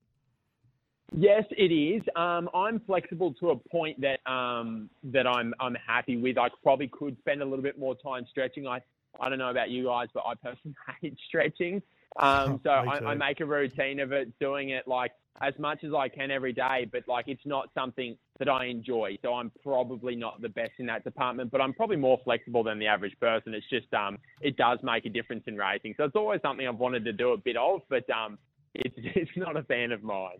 Yes, 1.15 1.43
it 1.51 1.71
is. 1.71 2.01
Um, 2.15 2.49
I'm 2.55 2.79
flexible 2.79 3.33
to 3.35 3.51
a 3.51 3.55
point 3.55 4.01
that 4.01 4.19
um, 4.29 4.89
that 5.03 5.27
I'm 5.27 5.53
I'm 5.59 5.75
happy 5.75 6.17
with. 6.17 6.37
I 6.37 6.47
probably 6.63 6.87
could 6.87 7.17
spend 7.19 7.41
a 7.41 7.45
little 7.45 7.61
bit 7.61 7.77
more 7.77 7.95
time 7.95 8.25
stretching. 8.29 8.65
I 8.67 8.79
I 9.19 9.29
don't 9.29 9.37
know 9.37 9.51
about 9.51 9.69
you 9.69 9.85
guys, 9.85 10.07
but 10.13 10.23
I 10.25 10.33
personally 10.35 10.75
hate 11.01 11.17
stretching. 11.27 11.81
Um, 12.15 12.61
so 12.63 12.69
I, 12.69 13.13
I, 13.13 13.15
make 13.15 13.39
a 13.39 13.45
routine 13.47 13.99
of 13.99 14.11
it, 14.11 14.31
doing 14.37 14.69
it 14.69 14.87
like 14.87 15.13
as 15.41 15.53
much 15.57 15.83
as 15.83 15.93
I 15.93 16.09
can 16.09 16.31
every 16.31 16.53
day. 16.53 16.87
But 16.91 17.03
like 17.07 17.27
it's 17.27 17.45
not 17.45 17.69
something 17.73 18.17
that 18.39 18.49
I 18.49 18.65
enjoy. 18.65 19.17
So 19.21 19.33
I'm 19.33 19.51
probably 19.61 20.15
not 20.15 20.41
the 20.41 20.49
best 20.49 20.73
in 20.79 20.85
that 20.87 21.03
department. 21.03 21.51
But 21.51 21.61
I'm 21.61 21.73
probably 21.73 21.97
more 21.97 22.19
flexible 22.23 22.63
than 22.63 22.79
the 22.79 22.87
average 22.87 23.19
person. 23.19 23.53
It's 23.53 23.69
just 23.69 23.93
um 23.93 24.17
it 24.41 24.57
does 24.57 24.79
make 24.83 25.05
a 25.05 25.09
difference 25.09 25.43
in 25.47 25.57
racing. 25.57 25.95
So 25.97 26.05
it's 26.05 26.15
always 26.15 26.41
something 26.41 26.67
I've 26.67 26.77
wanted 26.77 27.05
to 27.05 27.13
do 27.13 27.31
a 27.31 27.37
bit 27.37 27.57
of, 27.57 27.81
but 27.89 28.09
um 28.09 28.37
it's 28.73 28.95
it's 28.97 29.31
not 29.35 29.57
a 29.57 29.63
fan 29.63 29.91
of 29.91 30.03
mine. 30.03 30.37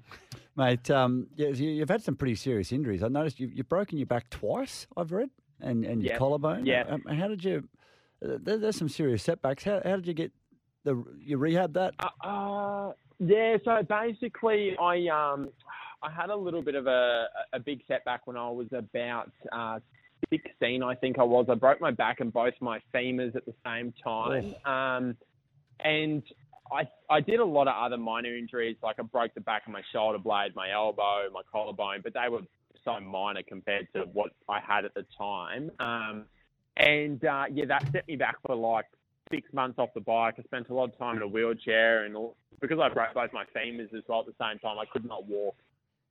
Mate, 0.56 0.92
um, 0.92 1.28
yeah, 1.36 1.48
you've 1.48 1.90
had 1.90 2.04
some 2.04 2.16
pretty 2.16 2.36
serious 2.36 2.72
injuries. 2.72 3.02
I 3.02 3.08
noticed 3.08 3.40
you've, 3.40 3.54
you've 3.54 3.70
broken 3.70 3.98
your 3.98 4.06
back 4.06 4.30
twice. 4.30 4.86
I've 4.96 5.12
read, 5.12 5.30
and 5.60 5.86
and 5.86 6.02
your 6.04 6.12
yep. 6.12 6.20
collarbone. 6.20 6.66
Yeah. 6.66 6.84
Um, 6.88 7.04
how 7.06 7.28
did 7.28 7.44
you? 7.44 7.68
There, 8.22 8.58
there's 8.58 8.78
some 8.78 8.90
serious 8.90 9.24
setbacks. 9.24 9.64
How 9.64 9.82
how 9.84 9.96
did 9.96 10.08
you 10.08 10.14
get 10.14 10.32
the 10.84 11.04
you 11.20 11.38
rehab 11.38 11.74
that? 11.74 11.96
Uh, 12.00 12.28
uh, 12.28 12.92
yeah. 13.26 13.58
So 13.64 13.84
basically, 13.84 14.78
I 14.78 15.08
um 15.08 15.50
I 16.02 16.12
had 16.12 16.30
a 16.30 16.36
little 16.36 16.62
bit 16.62 16.76
of 16.76 16.88
a 16.88 17.28
a 17.54 17.60
big 17.60 17.82
setback 17.88 18.28
when 18.28 18.38
I 18.38 18.50
was 18.50 18.68
about 18.72 19.32
uh, 19.52 19.80
16. 20.30 20.84
I 20.84 20.96
think 20.96 21.20
I 21.20 21.24
was. 21.24 21.46
I 21.50 21.56
broke 21.56 21.82
my 21.82 21.92
back 21.92 22.20
and 22.20 22.32
both 22.32 22.54
my 22.62 22.80
femurs 22.94 23.36
at 23.36 23.46
the 23.46 23.54
same 23.66 23.94
time. 24.04 24.56
Um, 24.66 25.16
and 25.80 26.24
I 26.72 26.88
I 27.10 27.22
did 27.22 27.40
a 27.40 27.46
lot 27.46 27.68
of 27.68 27.76
other 27.76 27.98
minor 27.98 28.36
injuries, 28.36 28.78
like 28.82 28.98
I 29.00 29.04
broke 29.04 29.34
the 29.34 29.42
back 29.42 29.66
of 29.66 29.74
my 29.74 29.82
shoulder 29.92 30.18
blade, 30.18 30.56
my 30.56 30.72
elbow, 30.72 31.30
my 31.32 31.42
collarbone, 31.52 32.02
but 32.04 32.14
they 32.14 32.30
were 32.30 32.42
so 32.84 33.00
minor 33.00 33.44
compared 33.44 33.88
to 33.94 34.02
what 34.02 34.32
I 34.50 34.60
had 34.60 34.86
at 34.86 34.94
the 34.94 35.06
time. 35.18 35.72
Um, 35.80 36.26
and 36.78 37.24
uh, 37.24 37.46
yeah, 37.52 37.66
that 37.66 37.90
set 37.92 38.08
me 38.08 38.16
back 38.16 38.36
for 38.46 38.56
like 38.56 38.86
six 39.34 39.52
months 39.54 39.80
off 39.80 39.90
the 39.94 40.02
bike. 40.02 40.36
I 40.38 40.44
spent 40.44 40.70
a 40.70 40.74
lot 40.74 40.86
of 40.86 40.98
time 40.98 41.18
in 41.18 41.24
a 41.24 41.28
wheelchair, 41.28 42.06
and 42.06 42.16
all, 42.16 42.36
because 42.62 42.80
I 42.80 42.90
broke 42.90 43.14
both 43.14 43.34
my 43.34 43.46
femurs 43.56 43.94
as 43.94 44.04
well 44.08 44.20
at 44.20 44.26
the 44.26 44.36
same 44.40 44.60
time, 44.60 44.78
I 44.80 44.86
could 44.86 45.06
not 45.06 45.26
walk 45.28 45.56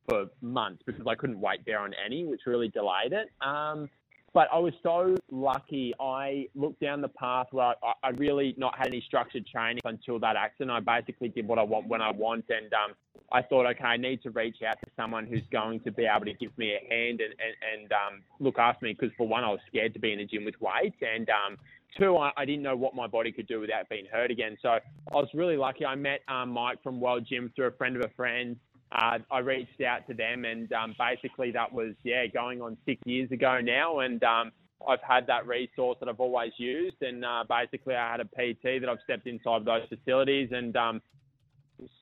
for 0.08 0.26
months 0.40 0.82
because 0.84 1.06
I 1.06 1.14
couldn't 1.14 1.40
weight 1.40 1.64
bear 1.64 1.78
on 1.80 1.92
any, 2.04 2.24
which 2.24 2.40
really 2.46 2.68
delayed 2.68 3.12
it. 3.12 3.28
Um, 3.40 3.88
but 4.34 4.48
I 4.50 4.58
was 4.58 4.72
so 4.82 5.14
lucky. 5.30 5.92
I 6.00 6.48
looked 6.54 6.80
down 6.80 7.02
the 7.02 7.08
path 7.08 7.48
where 7.50 7.74
I, 7.82 7.92
I 8.02 8.08
really 8.10 8.54
not 8.56 8.76
had 8.76 8.88
any 8.88 9.02
structured 9.06 9.46
training 9.46 9.82
until 9.84 10.18
that 10.20 10.36
accident. 10.36 10.70
I 10.70 10.80
basically 10.80 11.28
did 11.28 11.46
what 11.46 11.58
I 11.58 11.62
want 11.62 11.86
when 11.86 12.00
I 12.00 12.10
want, 12.10 12.46
and 12.48 12.72
um, 12.72 12.94
I 13.30 13.42
thought, 13.42 13.66
okay, 13.66 13.84
I 13.84 13.96
need 13.98 14.22
to 14.22 14.30
reach 14.30 14.56
out 14.66 14.80
to 14.84 14.90
someone 14.96 15.26
who's 15.26 15.46
going 15.52 15.80
to 15.80 15.92
be 15.92 16.06
able 16.06 16.24
to 16.24 16.34
give 16.34 16.56
me 16.56 16.72
a 16.74 16.80
hand 16.92 17.20
and 17.20 17.34
and, 17.38 17.82
and 17.82 17.92
um, 17.92 18.22
look 18.40 18.58
after 18.58 18.86
me. 18.86 18.96
Because 18.98 19.14
for 19.16 19.28
one, 19.28 19.44
I 19.44 19.50
was 19.50 19.60
scared 19.68 19.92
to 19.94 20.00
be 20.00 20.12
in 20.12 20.20
a 20.20 20.24
gym 20.24 20.44
with 20.44 20.58
weights, 20.60 20.96
and 21.02 21.28
um, 21.28 21.58
two, 21.98 22.16
I, 22.16 22.32
I 22.36 22.44
didn't 22.44 22.62
know 22.62 22.76
what 22.76 22.94
my 22.94 23.06
body 23.06 23.32
could 23.32 23.46
do 23.46 23.60
without 23.60 23.88
being 23.88 24.06
hurt 24.10 24.30
again. 24.30 24.56
So 24.62 24.68
I 24.68 24.80
was 25.12 25.28
really 25.34 25.56
lucky. 25.56 25.84
I 25.84 25.94
met 25.94 26.20
um, 26.28 26.50
Mike 26.50 26.82
from 26.82 27.00
World 27.00 27.26
Gym 27.28 27.52
through 27.54 27.66
a 27.66 27.72
friend 27.72 27.96
of 27.96 28.02
a 28.04 28.14
friend 28.14 28.56
uh, 28.92 29.18
I 29.30 29.38
reached 29.38 29.80
out 29.80 30.06
to 30.08 30.14
them, 30.14 30.44
and 30.44 30.70
um, 30.72 30.94
basically 30.98 31.50
that 31.52 31.72
was 31.72 31.94
yeah 32.04 32.26
going 32.26 32.60
on 32.60 32.76
six 32.84 33.00
years 33.06 33.30
ago 33.30 33.60
now, 33.62 34.00
and 34.00 34.22
um, 34.22 34.52
I've 34.86 35.02
had 35.06 35.26
that 35.28 35.46
resource 35.46 35.96
that 36.00 36.08
I've 36.08 36.20
always 36.20 36.52
used, 36.58 37.00
and 37.00 37.24
uh, 37.24 37.44
basically 37.48 37.94
I 37.94 38.10
had 38.10 38.20
a 38.20 38.24
PT 38.24 38.80
that 38.80 38.88
I've 38.88 38.98
stepped 39.04 39.26
inside 39.26 39.64
those 39.64 39.88
facilities, 39.88 40.50
and 40.52 40.76
um, 40.76 41.02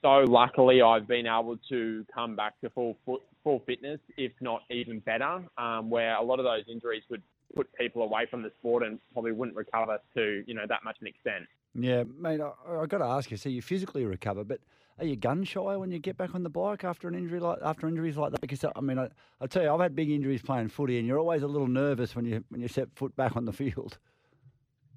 so 0.03 0.25
luckily 0.27 0.83
I've 0.83 1.07
been 1.07 1.27
able 1.27 1.59
to 1.69 2.05
come 2.13 2.35
back 2.35 2.61
to 2.63 2.71
full 2.71 2.97
full 3.45 3.63
fitness, 3.67 4.01
if 4.17 4.33
not 4.41 4.63
even 4.71 4.99
better, 5.01 5.45
um, 5.59 5.91
where 5.91 6.17
a 6.17 6.23
lot 6.23 6.41
of 6.41 6.45
those 6.45 6.65
injuries 6.69 7.05
would 7.09 7.23
put 7.55 7.73
people 7.75 8.03
away 8.03 8.27
from 8.31 8.43
the 8.43 8.51
sport 8.59 8.85
and 8.85 8.99
probably 9.13 9.33
wouldn't 9.33 9.57
recover 9.57 9.99
to 10.15 10.43
you 10.47 10.55
know 10.55 10.65
that 10.69 10.85
much 10.85 10.97
an 11.01 11.07
extent. 11.07 11.47
Yeah, 11.75 12.05
mate, 12.19 12.41
I, 12.41 12.81
I 12.83 12.87
got 12.87 12.99
to 12.99 13.05
ask 13.05 13.31
you. 13.31 13.37
So 13.37 13.49
you 13.49 13.63
physically 13.63 14.05
recover, 14.05 14.43
but 14.45 14.61
are 14.99 15.05
you 15.05 15.17
gun 15.17 15.45
shy 15.45 15.77
when 15.77 15.91
you 15.91 15.99
get 15.99 16.17
back 16.17 16.35
on 16.35 16.43
the 16.43 16.51
bike 16.51 16.85
after 16.85 17.09
an 17.09 17.15
injury 17.15 17.41
like 17.41 17.59
after 17.63 17.89
injuries 17.89 18.17
like 18.17 18.33
that? 18.33 18.41
Because 18.41 18.65
I 18.65 18.81
mean, 18.81 18.99
I, 18.99 19.09
I 19.41 19.47
tell 19.47 19.63
you, 19.63 19.73
I've 19.73 19.81
had 19.81 19.97
big 19.97 20.11
injuries 20.11 20.43
playing 20.43 20.69
footy, 20.69 20.99
and 20.99 21.07
you're 21.07 21.19
always 21.19 21.43
a 21.43 21.47
little 21.47 21.69
nervous 21.69 22.15
when 22.15 22.25
you 22.25 22.45
when 22.49 22.61
you 22.61 22.69
set 22.69 22.89
foot 22.95 23.15
back 23.17 23.37
on 23.37 23.45
the 23.45 23.53
field. 23.53 23.99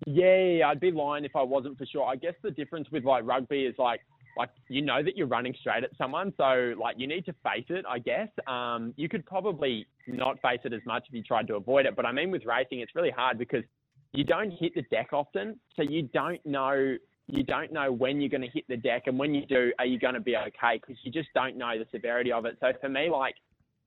Yeah, 0.05 0.67
I'd 0.67 0.81
be 0.81 0.91
lying 0.91 1.23
if 1.23 1.35
I 1.35 1.43
wasn't 1.43 1.77
for 1.77 1.85
sure. 1.85 2.05
I 2.05 2.17
guess 2.17 2.33
the 2.41 2.51
difference 2.51 2.89
with 2.91 3.05
like 3.05 3.25
rugby 3.25 3.65
is 3.65 3.75
like 3.77 4.01
like 4.37 4.49
you 4.67 4.81
know 4.81 5.03
that 5.03 5.15
you're 5.15 5.27
running 5.27 5.55
straight 5.59 5.83
at 5.83 5.91
someone, 5.97 6.33
so 6.37 6.73
like 6.79 6.95
you 6.97 7.07
need 7.07 7.25
to 7.25 7.33
face 7.43 7.65
it. 7.69 7.85
I 7.87 7.99
guess 7.99 8.29
um, 8.47 8.93
you 8.97 9.07
could 9.09 9.25
probably 9.25 9.85
not 10.07 10.41
face 10.41 10.59
it 10.63 10.73
as 10.73 10.81
much 10.85 11.05
if 11.07 11.13
you 11.13 11.23
tried 11.23 11.47
to 11.47 11.55
avoid 11.55 11.85
it. 11.85 11.95
But 11.95 12.05
I 12.05 12.11
mean, 12.11 12.31
with 12.31 12.45
racing, 12.45 12.79
it's 12.79 12.95
really 12.95 13.11
hard 13.11 13.37
because 13.37 13.63
you 14.11 14.23
don't 14.23 14.51
hit 14.51 14.75
the 14.75 14.83
deck 14.83 15.09
often, 15.13 15.59
so 15.75 15.83
you 15.83 16.03
don't 16.13 16.43
know 16.45 16.97
you 17.27 17.43
don't 17.43 17.71
know 17.71 17.91
when 17.91 18.19
you're 18.19 18.29
going 18.29 18.41
to 18.41 18.49
hit 18.49 18.65
the 18.67 18.77
deck, 18.77 19.03
and 19.05 19.17
when 19.17 19.33
you 19.33 19.45
do, 19.45 19.71
are 19.79 19.85
you 19.85 19.97
going 19.97 20.13
to 20.13 20.19
be 20.19 20.35
okay? 20.35 20.79
Because 20.79 20.97
you 21.03 21.11
just 21.11 21.29
don't 21.33 21.57
know 21.57 21.77
the 21.77 21.85
severity 21.91 22.31
of 22.31 22.45
it. 22.45 22.57
So 22.59 22.73
for 22.81 22.89
me, 22.89 23.09
like 23.09 23.35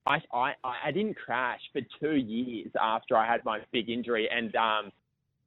I, 0.05 0.17
I 0.33 0.53
I 0.63 0.91
didn't 0.91 1.15
crash 1.15 1.61
for 1.71 1.81
two 1.99 2.15
years 2.15 2.71
after 2.81 3.15
I 3.15 3.29
had 3.31 3.43
my 3.45 3.59
big 3.71 3.89
injury, 3.89 4.27
and 4.29 4.55
um, 4.55 4.91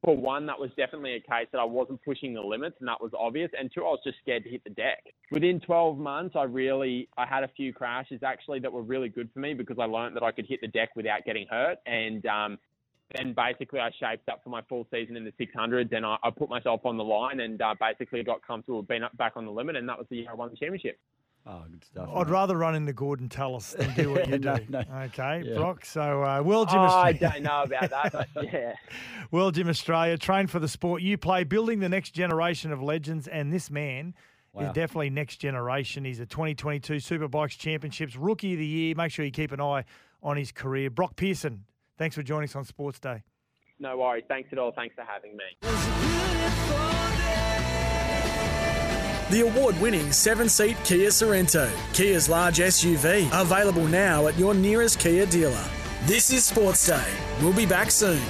for 0.02 0.16
one, 0.16 0.46
that 0.46 0.58
was 0.58 0.70
definitely 0.76 1.14
a 1.14 1.20
case 1.20 1.46
that 1.52 1.58
I 1.58 1.64
wasn't 1.64 2.02
pushing 2.02 2.32
the 2.32 2.40
limits, 2.40 2.76
and 2.80 2.88
that 2.88 3.00
was 3.00 3.12
obvious. 3.18 3.50
And 3.58 3.70
two, 3.72 3.82
I 3.82 3.88
was 3.88 4.00
just 4.02 4.18
scared 4.22 4.44
to 4.44 4.50
hit 4.50 4.64
the 4.64 4.70
deck. 4.70 5.04
Within 5.30 5.60
12 5.60 5.98
months, 5.98 6.36
I 6.36 6.44
really 6.44 7.08
I 7.18 7.26
had 7.26 7.44
a 7.44 7.48
few 7.48 7.72
crashes 7.74 8.22
actually 8.22 8.60
that 8.60 8.72
were 8.72 8.82
really 8.82 9.10
good 9.10 9.28
for 9.34 9.40
me 9.40 9.52
because 9.52 9.78
I 9.78 9.84
learned 9.84 10.16
that 10.16 10.22
I 10.22 10.32
could 10.32 10.46
hit 10.46 10.60
the 10.62 10.68
deck 10.68 10.90
without 10.96 11.24
getting 11.26 11.46
hurt. 11.50 11.78
And 11.84 12.24
um, 12.24 12.58
then 13.14 13.34
basically 13.34 13.80
I 13.80 13.90
shaped 14.00 14.28
up 14.30 14.42
for 14.42 14.48
my 14.48 14.62
full 14.68 14.86
season 14.90 15.16
in 15.16 15.24
the 15.24 15.32
600s, 15.32 15.94
and 15.94 16.06
I, 16.06 16.16
I 16.22 16.30
put 16.30 16.48
myself 16.48 16.80
on 16.84 16.96
the 16.96 17.04
line 17.04 17.40
and 17.40 17.60
uh, 17.60 17.74
basically 17.78 18.22
got 18.22 18.46
comfortable 18.46 18.82
being 18.82 19.02
up, 19.02 19.14
back 19.18 19.32
on 19.36 19.44
the 19.44 19.52
limit, 19.52 19.76
and 19.76 19.86
that 19.88 19.98
was 19.98 20.06
the 20.08 20.16
year 20.16 20.30
I 20.30 20.34
won 20.34 20.48
the 20.48 20.56
championship. 20.56 20.98
Oh, 21.46 21.62
good 21.70 21.84
stuff. 21.84 22.08
I'd 22.14 22.26
mate. 22.26 22.32
rather 22.32 22.56
run 22.56 22.74
into 22.74 22.92
Gorden 22.92 23.28
Tallis 23.30 23.72
than 23.72 23.94
do 23.94 24.10
what 24.12 24.28
you 24.28 24.38
No, 24.40 24.56
do. 24.58 24.64
no. 24.68 24.82
Okay, 25.04 25.42
Yeah. 25.46 25.54
Brock. 25.56 25.84
So, 25.84 26.22
uh, 26.22 26.42
well, 26.44 26.66
Jim 26.66 26.78
Oh, 26.78 26.84
I 26.84 27.12
don't 27.12 27.42
know 27.42 27.62
about 27.62 27.90
that, 27.90 28.12
but 28.34 28.44
yeah. 28.52 28.74
Well, 29.30 29.50
Jim 29.50 29.68
Australia, 29.68 30.18
train 30.18 30.46
for 30.46 30.58
the 30.58 30.68
sport 30.68 31.02
you 31.02 31.16
play, 31.16 31.44
building 31.44 31.80
the 31.80 31.88
next 31.88 32.10
generation 32.10 32.72
of 32.72 32.82
legends, 32.82 33.26
and 33.26 33.52
this 33.52 33.70
man 33.70 34.14
is 34.58 34.66
definitely 34.72 35.10
next 35.10 35.36
generation. 35.38 36.04
He's 36.04 36.20
a 36.20 36.26
2022 36.26 36.94
Superbikes 36.94 37.56
Championships 37.56 38.16
Rookie 38.16 38.52
of 38.54 38.58
the 38.58 38.66
Year. 38.66 38.94
Make 38.96 39.10
sure 39.12 39.24
you 39.24 39.30
keep 39.30 39.52
an 39.52 39.60
eye 39.60 39.84
on 40.22 40.36
his 40.36 40.52
career. 40.52 40.90
Brock 40.90 41.16
Pearson, 41.16 41.64
thanks 41.98 42.14
for 42.16 42.22
joining 42.22 42.48
us 42.48 42.56
on 42.56 42.64
Sports 42.64 42.98
Day. 43.00 43.22
No 43.78 43.96
worries. 43.96 44.24
Thanks 44.28 44.50
at 44.52 44.58
all. 44.58 44.72
Thanks 44.72 44.94
for 44.94 45.04
having 45.04 45.36
me. 45.36 46.99
The 49.30 49.42
award 49.42 49.80
winning 49.80 50.10
seven 50.10 50.48
seat 50.48 50.76
Kia 50.82 51.08
Sorento, 51.10 51.70
Kia's 51.94 52.28
large 52.28 52.58
SUV, 52.58 53.30
available 53.32 53.86
now 53.86 54.26
at 54.26 54.36
your 54.36 54.54
nearest 54.54 54.98
Kia 54.98 55.24
dealer. 55.24 55.64
This 56.04 56.32
is 56.32 56.44
Sports 56.44 56.84
Day. 56.84 57.12
We'll 57.40 57.52
be 57.52 57.64
back 57.64 57.92
soon. 57.92 58.20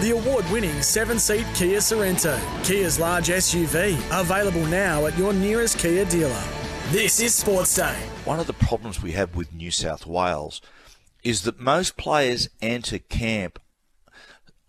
The 0.00 0.10
award 0.10 0.44
winning 0.50 0.82
seven 0.82 1.20
seat 1.20 1.46
Kia 1.54 1.78
Sorento, 1.78 2.36
Kia's 2.64 2.98
large 2.98 3.28
SUV, 3.28 3.96
available 4.10 4.66
now 4.66 5.06
at 5.06 5.16
your 5.16 5.32
nearest 5.32 5.78
Kia 5.78 6.04
dealer. 6.06 6.42
This 6.90 7.20
is 7.20 7.32
Sports 7.32 7.76
Day. 7.76 7.94
One 8.24 8.40
of 8.40 8.48
the 8.48 8.54
problems 8.54 9.00
we 9.00 9.12
have 9.12 9.36
with 9.36 9.54
New 9.54 9.70
South 9.70 10.04
Wales 10.04 10.60
is 11.24 11.42
that 11.42 11.58
most 11.58 11.96
players 11.96 12.48
enter 12.60 12.98
camp 12.98 13.58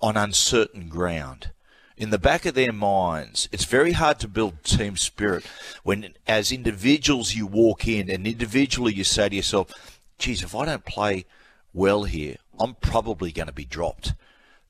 on 0.02 0.18
uncertain 0.18 0.88
ground. 0.88 1.52
In 1.98 2.10
the 2.10 2.20
back 2.20 2.46
of 2.46 2.56
their 2.56 2.74
minds, 2.74 3.48
it's 3.52 3.66
very 3.66 3.94
hard 3.94 4.20
to 4.20 4.28
build 4.28 4.64
team 4.64 4.98
spirit 4.98 5.46
when, 5.84 6.14
as 6.28 6.52
individuals, 6.52 7.36
you 7.36 7.46
walk 7.46 7.88
in 7.88 8.10
and 8.10 8.26
individually 8.26 8.94
you 8.94 9.04
say 9.04 9.30
to 9.30 9.36
yourself, 9.36 10.00
geez, 10.18 10.44
if 10.44 10.56
I 10.56 10.66
don't 10.66 10.86
play 10.86 11.26
well 11.74 12.04
here, 12.04 12.38
I'm 12.60 12.76
probably 12.76 13.32
going 13.32 13.48
to 13.48 13.54
be 13.54 13.66
dropped. 13.66 14.14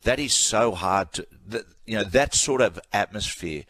That 0.03 0.19
is 0.19 0.33
so 0.33 0.71
hard 0.71 1.13
to, 1.13 1.27
that, 1.47 1.65
you 1.85 1.97
know, 1.97 2.03
that 2.03 2.35
sort 2.35 2.61
of 2.61 2.79
atmosphere 2.93 3.63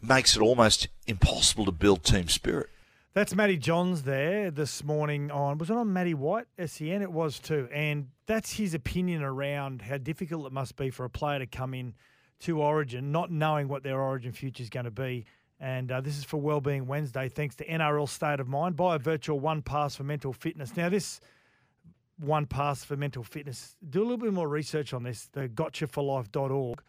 makes 0.00 0.36
it 0.36 0.42
almost 0.42 0.86
impossible 1.06 1.64
to 1.64 1.72
build 1.72 2.04
team 2.04 2.28
spirit. 2.28 2.70
That's 3.16 3.34
Matty 3.34 3.56
Johns 3.56 4.02
there 4.02 4.50
this 4.50 4.84
morning 4.84 5.30
on, 5.30 5.56
was 5.56 5.70
it 5.70 5.76
on 5.78 5.90
Matty 5.90 6.12
White, 6.12 6.48
SEN? 6.62 7.00
It 7.00 7.10
was 7.10 7.38
too. 7.38 7.66
And 7.72 8.08
that's 8.26 8.52
his 8.58 8.74
opinion 8.74 9.22
around 9.22 9.80
how 9.80 9.96
difficult 9.96 10.44
it 10.44 10.52
must 10.52 10.76
be 10.76 10.90
for 10.90 11.06
a 11.06 11.08
player 11.08 11.38
to 11.38 11.46
come 11.46 11.72
in 11.72 11.94
to 12.40 12.60
Origin, 12.60 13.12
not 13.12 13.30
knowing 13.30 13.68
what 13.68 13.82
their 13.82 14.02
Origin 14.02 14.32
future 14.32 14.62
is 14.62 14.68
going 14.68 14.84
to 14.84 14.90
be. 14.90 15.24
And 15.58 15.90
uh, 15.90 16.02
this 16.02 16.18
is 16.18 16.24
for 16.24 16.38
Wellbeing 16.38 16.86
Wednesday, 16.86 17.30
thanks 17.30 17.56
to 17.56 17.66
NRL 17.66 18.06
State 18.06 18.38
of 18.38 18.48
Mind. 18.48 18.76
Buy 18.76 18.96
a 18.96 18.98
virtual 18.98 19.40
one 19.40 19.62
pass 19.62 19.96
for 19.96 20.04
mental 20.04 20.34
fitness. 20.34 20.76
Now, 20.76 20.90
this 20.90 21.18
one 22.18 22.44
pass 22.44 22.84
for 22.84 22.98
mental 22.98 23.22
fitness, 23.22 23.76
do 23.88 24.00
a 24.00 24.04
little 24.04 24.18
bit 24.18 24.34
more 24.34 24.46
research 24.46 24.92
on 24.92 25.04
this, 25.04 25.30
the 25.32 25.48
gotchaforlife.org. 25.48 26.82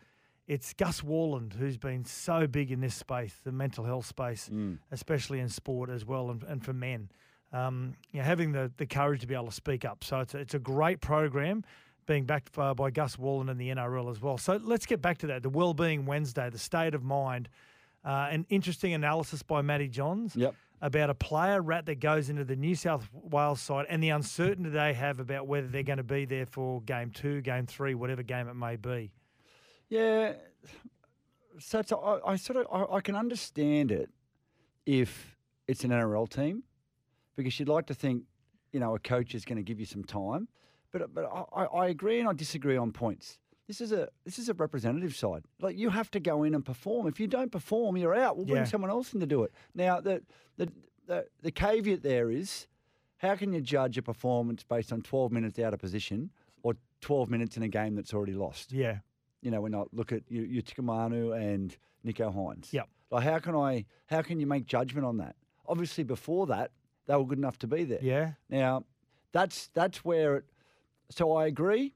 It's 0.48 0.74
Gus 0.74 1.02
Worland 1.02 1.54
who's 1.54 1.78
been 1.78 2.06
so 2.06 2.48
big 2.48 2.72
in 2.72 2.80
this 2.80 2.96
space, 2.96 3.36
the 3.44 3.52
mental 3.52 3.84
health 3.84 4.06
space, 4.06 4.50
especially 4.92 5.40
in 5.40 5.50
sport 5.50 5.90
as 5.90 6.06
well, 6.06 6.30
and, 6.32 6.44
and 6.44 6.64
for 6.64 6.74
men. 6.74 7.10
Um, 7.54 7.96
you 8.12 8.20
know, 8.20 8.26
having 8.26 8.52
the, 8.54 8.72
the 8.78 8.86
courage 8.86 9.22
to 9.22 9.28
be 9.28 9.34
able 9.34 9.46
to 9.48 9.52
speak 9.52 9.86
up. 9.86 10.04
So 10.04 10.20
it's 10.20 10.34
a, 10.34 10.38
it's 10.40 10.54
a 10.54 10.60
great 10.60 11.00
program 11.02 11.64
being 12.06 12.26
backed 12.26 12.58
uh, 12.58 12.74
by 12.74 12.90
Gus 12.92 13.18
Worland 13.18 13.50
and 13.52 13.60
the 13.60 13.70
NRL 13.70 14.10
as 14.10 14.22
well. 14.22 14.38
So 14.38 14.60
let's 14.64 14.86
get 14.86 15.02
back 15.02 15.18
to 15.20 15.28
that 15.28 15.44
the 15.44 15.50
Wellbeing 15.50 16.06
Wednesday, 16.06 16.50
the 16.50 16.58
state 16.60 16.94
of 16.96 17.04
mind. 17.04 17.50
Uh, 18.06 18.28
an 18.32 18.46
interesting 18.50 18.94
analysis 18.94 19.44
by 19.44 19.62
Matty 19.62 19.90
Johns 19.90 20.34
Yep. 20.36 20.56
about 20.82 21.10
a 21.10 21.14
player 21.14 21.62
rat 21.62 21.86
that 21.88 22.00
goes 22.00 22.30
into 22.30 22.46
the 22.46 22.56
New 22.56 22.76
South 22.76 23.10
Wales 23.12 23.60
side 23.60 23.86
and 23.90 24.02
the 24.02 24.10
uncertainty 24.10 24.70
they 24.70 24.94
have 24.94 25.20
about 25.20 25.48
whether 25.48 25.68
they're 25.68 25.84
going 25.84 25.98
to 25.98 26.04
be 26.04 26.24
there 26.24 26.46
for 26.46 26.82
game 26.84 27.12
two, 27.12 27.42
game 27.42 27.66
three, 27.66 27.96
whatever 27.96 28.24
game 28.24 28.48
it 28.48 28.54
may 28.54 28.78
be. 28.78 29.12
Yeah. 29.90 30.34
So 31.60 31.80
it's, 31.80 31.92
I, 31.92 32.20
I 32.26 32.36
sort 32.36 32.58
of 32.66 32.68
I, 32.72 32.96
I 32.98 33.02
can 33.02 33.16
understand 33.16 33.92
it 33.92 34.10
if 34.86 35.38
it's 35.68 35.84
an 35.84 35.90
NRL 35.92 36.30
team 36.30 36.64
because 37.36 37.60
you'd 37.60 37.70
like 37.70 37.88
to 37.88 37.94
think 37.94 38.24
you 38.72 38.80
know 38.80 38.96
a 38.96 39.00
coach 39.00 39.34
is 39.34 39.44
going 39.46 39.58
to 39.58 39.64
give 39.64 39.80
you 39.80 39.86
some 39.86 40.04
time, 40.04 40.48
but 40.92 41.14
but 41.14 41.26
I, 41.26 41.64
I 41.64 41.88
agree 41.88 42.20
and 42.20 42.30
I 42.30 42.34
disagree 42.34 42.78
on 42.78 42.92
points. 42.92 43.40
This 43.68 43.82
is 43.82 43.92
a 43.92 44.08
this 44.24 44.38
is 44.40 44.50
a 44.50 44.54
representative 44.54 45.16
side. 45.16 45.44
Like 45.60 45.78
you 45.78 45.90
have 45.90 46.12
to 46.12 46.20
go 46.20 46.44
in 46.44 46.54
and 46.54 46.64
perform. 46.64 47.08
If 47.08 47.20
you 47.20 47.28
don't 47.28 47.52
perform, 47.52 47.98
you're 47.98 48.16
out. 48.16 48.38
We'll 48.38 48.46
bring 48.46 48.58
Yeah. 48.58 48.64
someone 48.66 48.92
else 48.92 49.14
in 49.14 49.20
to 49.20 49.26
do 49.26 49.44
it. 49.44 49.52
Now 49.74 50.00
the 50.00 50.22
the 50.58 50.72
the, 51.08 51.26
the 51.42 51.52
caveat 51.52 52.04
there 52.04 52.30
is 52.30 52.68
how 53.18 53.36
can 53.36 53.52
you 53.52 53.62
judge 53.62 53.98
a 53.98 54.02
performance 54.04 54.62
based 54.64 54.92
on 54.94 55.02
12 55.02 55.32
minutes 55.32 55.58
out 55.58 55.74
of 55.74 55.80
position 55.80 56.30
or 56.62 56.74
12 57.02 57.30
minutes 57.32 57.58
in 57.58 57.64
a 57.64 57.68
game 57.68 57.96
that's 57.96 58.14
already 58.14 58.34
lost? 58.34 58.72
Yeah. 58.72 59.00
You 59.42 59.52
know, 59.52 59.62
when 59.62 59.76
I 59.76 59.84
look 59.94 60.12
at 60.12 60.24
you, 60.30 60.62
Utoikamanu 60.62 61.36
and 61.36 61.76
Nicho 62.06 62.34
Hynes. 62.34 62.74
Yep. 62.74 62.90
Like, 63.12 63.24
how 63.24 63.40
can 63.40 63.56
I? 63.56 63.86
How 64.08 64.22
can 64.22 64.40
you 64.40 64.48
make 64.48 64.66
judgment 64.66 65.06
on 65.06 65.18
that? 65.18 65.36
Obviously, 65.68 66.04
before 66.04 66.48
that, 66.48 66.72
they 67.08 67.16
were 67.16 67.26
good 67.26 67.38
enough 67.38 67.60
to 67.60 67.68
be 67.68 67.84
there. 67.84 68.00
Yeah. 68.02 68.32
Now, 68.50 68.84
that's 69.32 69.70
that's 69.74 70.04
where 70.04 70.38
it. 70.38 70.46
So 71.10 71.34
I 71.34 71.46
agree 71.46 71.94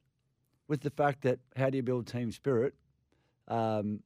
with 0.68 0.82
the 0.82 0.90
fact 0.90 1.24
that 1.24 1.40
how 1.58 1.70
do 1.70 1.78
you 1.78 1.84
build 1.84 2.08
team 2.08 2.32
spirit? 2.32 2.74
Um, 3.48 4.02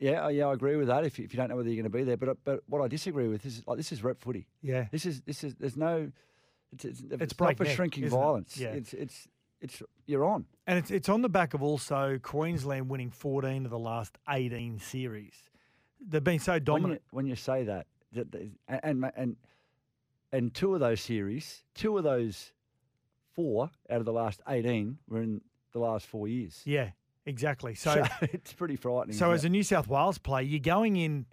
yeah, 0.00 0.28
yeah, 0.28 0.46
I 0.46 0.52
agree 0.52 0.76
with 0.76 0.88
that. 0.88 1.04
If 1.04 1.18
you, 1.18 1.24
if 1.24 1.32
you 1.32 1.36
don't 1.38 1.48
know 1.48 1.56
whether 1.56 1.68
you're 1.68 1.82
going 1.82 1.90
to 1.90 1.96
be 1.98 2.04
there, 2.04 2.16
but 2.16 2.38
but 2.44 2.62
what 2.66 2.82
I 2.82 2.88
disagree 2.88 3.28
with 3.28 3.44
is 3.44 3.62
like 3.66 3.76
this 3.76 3.92
is 3.92 4.02
rep 4.02 4.20
footy. 4.20 4.46
Yeah. 4.62 4.86
This 4.90 5.06
is 5.06 5.20
this 5.22 5.44
is 5.44 5.54
there's 5.56 5.76
no. 5.76 6.10
It's 6.72 6.84
it's, 6.84 7.00
it's, 7.00 7.10
not 7.10 7.28
for 7.30 7.34
breakneck, 7.36 7.76
shrinking 7.76 8.04
isn't 8.04 8.16
it? 8.16 8.20
violence. 8.20 8.56
Yeah. 8.56 8.68
It's 8.68 8.92
it's 8.92 9.28
it's 9.60 9.82
you're 10.06 10.24
on. 10.24 10.44
And 10.66 10.78
it's, 10.78 10.90
it's 10.90 11.08
on 11.08 11.22
the 11.22 11.28
back 11.28 11.54
of 11.54 11.62
also 11.62 12.18
Queensland 12.22 12.88
winning 12.88 13.10
14 13.10 13.64
of 13.64 13.70
the 13.70 13.78
last 13.78 14.16
18 14.28 14.78
series. 14.78 15.34
They've 16.06 16.22
been 16.22 16.38
so 16.38 16.52
when 16.52 16.64
dominant. 16.64 17.02
you, 17.10 17.16
when 17.16 17.26
you 17.26 17.34
say 17.36 17.64
that, 17.64 17.86
that, 18.12 18.30
that- 18.32 18.50
and, 18.68 18.80
and 19.04 19.12
and 19.16 19.36
and 20.30 20.54
two 20.54 20.74
of 20.74 20.80
those 20.80 21.00
series, 21.00 21.64
two 21.74 21.96
of 21.98 22.04
those 22.04 22.52
four 23.34 23.70
out 23.90 23.98
of 23.98 24.04
the 24.04 24.12
last 24.12 24.40
eighteen 24.48 24.98
were 25.08 25.22
in 25.22 25.40
the 25.72 25.78
last 25.80 26.06
four 26.06 26.28
years. 26.28 26.60
Yeah, 26.64 26.90
exactly. 27.26 27.74
So, 27.74 27.94
So 27.94 28.04
it's 28.32 28.52
pretty 28.52 28.76
frightening. 28.76 29.16
so 29.16 29.32
as 29.32 29.44
it? 29.44 29.48
a 29.48 29.50
New 29.50 29.62
South 29.62 29.88
Wales 29.88 30.18
player, 30.18 30.42
you're 30.44 30.60
going 30.60 30.96
in, 30.96 31.26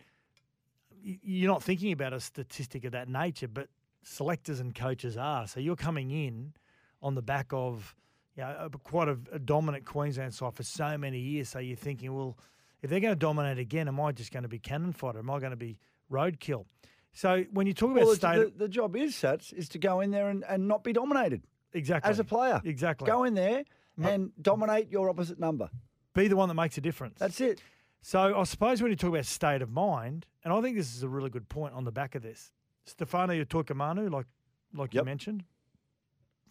you're 1.03 1.51
not 1.51 1.61
thinking 1.61 1.91
about 1.91 2.13
a 2.13 2.19
statistic 2.19 2.83
of 2.85 2.93
that 2.93 3.07
nature, 3.09 3.47
but 3.47 3.67
selectors 4.03 4.59
and 4.59 4.73
coaches 4.73 5.17
are. 5.17 5.45
So 5.47 5.59
you're 5.59 5.75
coming 5.75 6.09
in 6.11 6.53
on 7.01 7.15
the 7.15 7.21
back 7.21 7.47
of 7.51 7.95
you 8.35 8.43
know, 8.43 8.69
a- 8.73 8.77
quite 8.77 9.07
a, 9.07 9.17
a 9.31 9.39
dominant 9.39 9.85
Queensland 9.85 10.33
side 10.33 10.53
for 10.53 10.63
so 10.63 10.97
many 10.97 11.19
years. 11.19 11.49
So 11.49 11.59
you're 11.59 11.75
thinking, 11.77 12.13
well, 12.13 12.37
if 12.81 12.89
they're 12.89 12.99
going 12.99 13.13
to 13.13 13.19
dominate 13.19 13.57
again, 13.57 13.87
am 13.87 13.99
I 13.99 14.11
just 14.11 14.31
going 14.31 14.43
to 14.43 14.49
be 14.49 14.59
cannon 14.59 14.93
fodder? 14.93 15.19
Am 15.19 15.29
I 15.29 15.39
going 15.39 15.51
to 15.51 15.57
be 15.57 15.77
roadkill? 16.11 16.65
So 17.13 17.45
when 17.51 17.65
you 17.65 17.73
talk 17.73 17.91
about 17.91 18.01
well, 18.03 18.09
the, 18.09 18.15
state, 18.15 18.57
the, 18.57 18.65
the 18.65 18.67
job 18.67 18.95
is 18.95 19.13
Sats, 19.13 19.53
is 19.53 19.69
to 19.69 19.79
go 19.79 20.01
in 20.01 20.11
there 20.11 20.29
and, 20.29 20.43
and 20.47 20.67
not 20.67 20.83
be 20.83 20.91
dominated 20.91 21.43
exactly 21.73 22.11
as 22.11 22.19
a 22.19 22.25
player. 22.25 22.61
exactly, 22.63 23.07
Go 23.07 23.23
in 23.23 23.33
there 23.35 23.63
and 24.01 24.31
dominate 24.41 24.91
your 24.91 25.09
opposite 25.09 25.39
number. 25.39 25.69
be 26.13 26.27
the 26.27 26.35
one 26.35 26.49
that 26.49 26.55
makes 26.55 26.77
a 26.77 26.81
difference. 26.81 27.17
That's 27.19 27.39
it. 27.39 27.61
So 28.01 28.37
I 28.37 28.43
suppose 28.43 28.81
when 28.81 28.91
you 28.91 28.97
talk 28.97 29.09
about 29.09 29.25
state 29.25 29.61
of 29.61 29.71
mind, 29.71 30.25
and 30.43 30.53
I 30.53 30.61
think 30.61 30.75
this 30.75 30.93
is 30.93 31.01
a 31.03 31.09
really 31.09 31.29
good 31.29 31.47
point 31.49 31.73
on 31.73 31.85
the 31.85 31.91
back 31.91 32.13
of 32.15 32.21
this, 32.21 32.51
Stefano 32.85 33.33
Utoikamanu, 33.33 34.11
like 34.11 34.27
like 34.75 34.93
you 34.93 35.03
mentioned, 35.03 35.43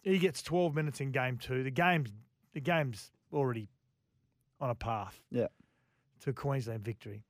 he 0.04 0.18
gets 0.18 0.42
12 0.42 0.74
minutes 0.74 1.00
in 1.00 1.10
game 1.10 1.38
two. 1.38 1.62
The 1.64 1.70
game's 1.70 2.12
the 2.52 2.60
game's 2.60 3.10
already 3.32 3.68
on 4.60 4.70
a 4.70 4.74
path 4.76 5.20
Yeah. 5.30 5.48
to 6.20 6.32
Queensland 6.32 6.84
victory. 6.84 7.24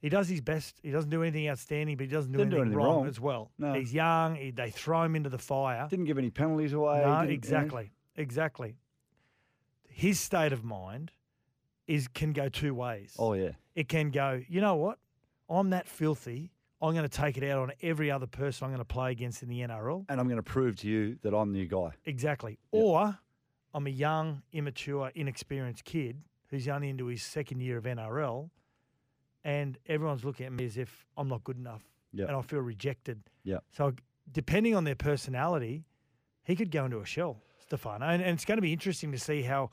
He 0.00 0.08
does 0.08 0.28
his 0.28 0.40
best. 0.40 0.80
He 0.82 0.90
doesn't 0.90 1.10
do 1.10 1.22
anything 1.22 1.48
outstanding, 1.48 1.96
but 1.96 2.06
he 2.06 2.12
doesn't 2.12 2.32
do, 2.32 2.38
Didn't 2.38 2.50
do 2.50 2.56
anything, 2.56 2.72
anything 2.72 2.84
wrong, 2.86 2.96
wrong. 3.02 3.06
as 3.06 3.20
well. 3.20 3.52
No. 3.58 3.72
He's 3.72 3.94
young. 3.94 4.34
He, 4.34 4.50
they 4.50 4.70
throw 4.70 5.02
him 5.04 5.16
into 5.16 5.30
the 5.30 5.38
fire. 5.38 5.86
Didn't 5.88 6.04
give 6.06 6.18
any 6.18 6.28
penalties 6.30 6.72
away. 6.74 7.02
No, 7.06 7.20
exactly, 7.20 7.90
exactly. 8.16 8.76
His 9.88 10.18
state 10.20 10.52
of 10.52 10.64
mind 10.64 11.12
is 11.86 12.08
can 12.08 12.32
go 12.32 12.48
two 12.48 12.74
ways. 12.74 13.14
Oh 13.18 13.34
yeah. 13.34 13.52
It 13.74 13.88
can 13.88 14.10
go, 14.10 14.42
you 14.48 14.60
know 14.60 14.74
what? 14.76 14.98
I'm 15.48 15.70
that 15.70 15.86
filthy. 15.88 16.50
I'm 16.84 16.92
going 16.94 17.08
to 17.08 17.16
take 17.16 17.36
it 17.36 17.48
out 17.50 17.58
on 17.60 17.72
every 17.82 18.10
other 18.10 18.26
person 18.26 18.64
I'm 18.64 18.70
going 18.70 18.78
to 18.78 18.84
play 18.84 19.10
against 19.10 19.42
in 19.42 19.48
the 19.48 19.60
NRL. 19.60 20.04
And 20.08 20.20
I'm 20.20 20.26
going 20.26 20.36
to 20.36 20.42
prove 20.42 20.76
to 20.76 20.88
you 20.88 21.18
that 21.22 21.34
I'm 21.34 21.52
the 21.52 21.58
new 21.58 21.66
guy. 21.66 21.90
Exactly. 22.04 22.58
Or 22.70 23.18
I'm 23.72 23.86
a 23.86 23.90
young, 23.90 24.42
immature, 24.52 25.10
inexperienced 25.14 25.84
kid 25.84 26.22
who's 26.48 26.68
only 26.68 26.88
into 26.90 27.06
his 27.06 27.22
second 27.22 27.60
year 27.60 27.78
of 27.78 27.84
NRL, 27.84 28.50
and 29.44 29.78
everyone's 29.86 30.24
looking 30.24 30.46
at 30.46 30.52
me 30.52 30.64
as 30.64 30.76
if 30.76 31.06
I'm 31.16 31.28
not 31.28 31.42
good 31.44 31.56
enough, 31.58 31.82
Yeah. 32.12 32.26
and 32.26 32.36
I 32.36 32.42
feel 32.42 32.60
rejected. 32.60 33.22
Yeah. 33.44 33.58
So 33.72 33.94
depending 34.30 34.74
on 34.74 34.84
their 34.84 34.94
personality, 34.94 35.84
he 36.44 36.54
could 36.56 36.70
go 36.70 36.84
into 36.84 37.00
a 37.00 37.04
shell, 37.06 37.38
Stefano, 37.58 38.06
and, 38.06 38.22
and 38.22 38.34
it's 38.34 38.44
going 38.44 38.58
to 38.58 38.62
be 38.62 38.72
interesting 38.72 39.12
to 39.12 39.18
see 39.18 39.42
how 39.42 39.70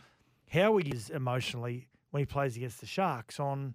how 0.50 0.76
he 0.78 0.90
is 0.90 1.10
emotionally 1.10 1.88
when 2.10 2.20
he 2.22 2.26
plays 2.26 2.58
against 2.58 2.82
the 2.82 2.86
Sharks 2.86 3.40
on 3.40 3.74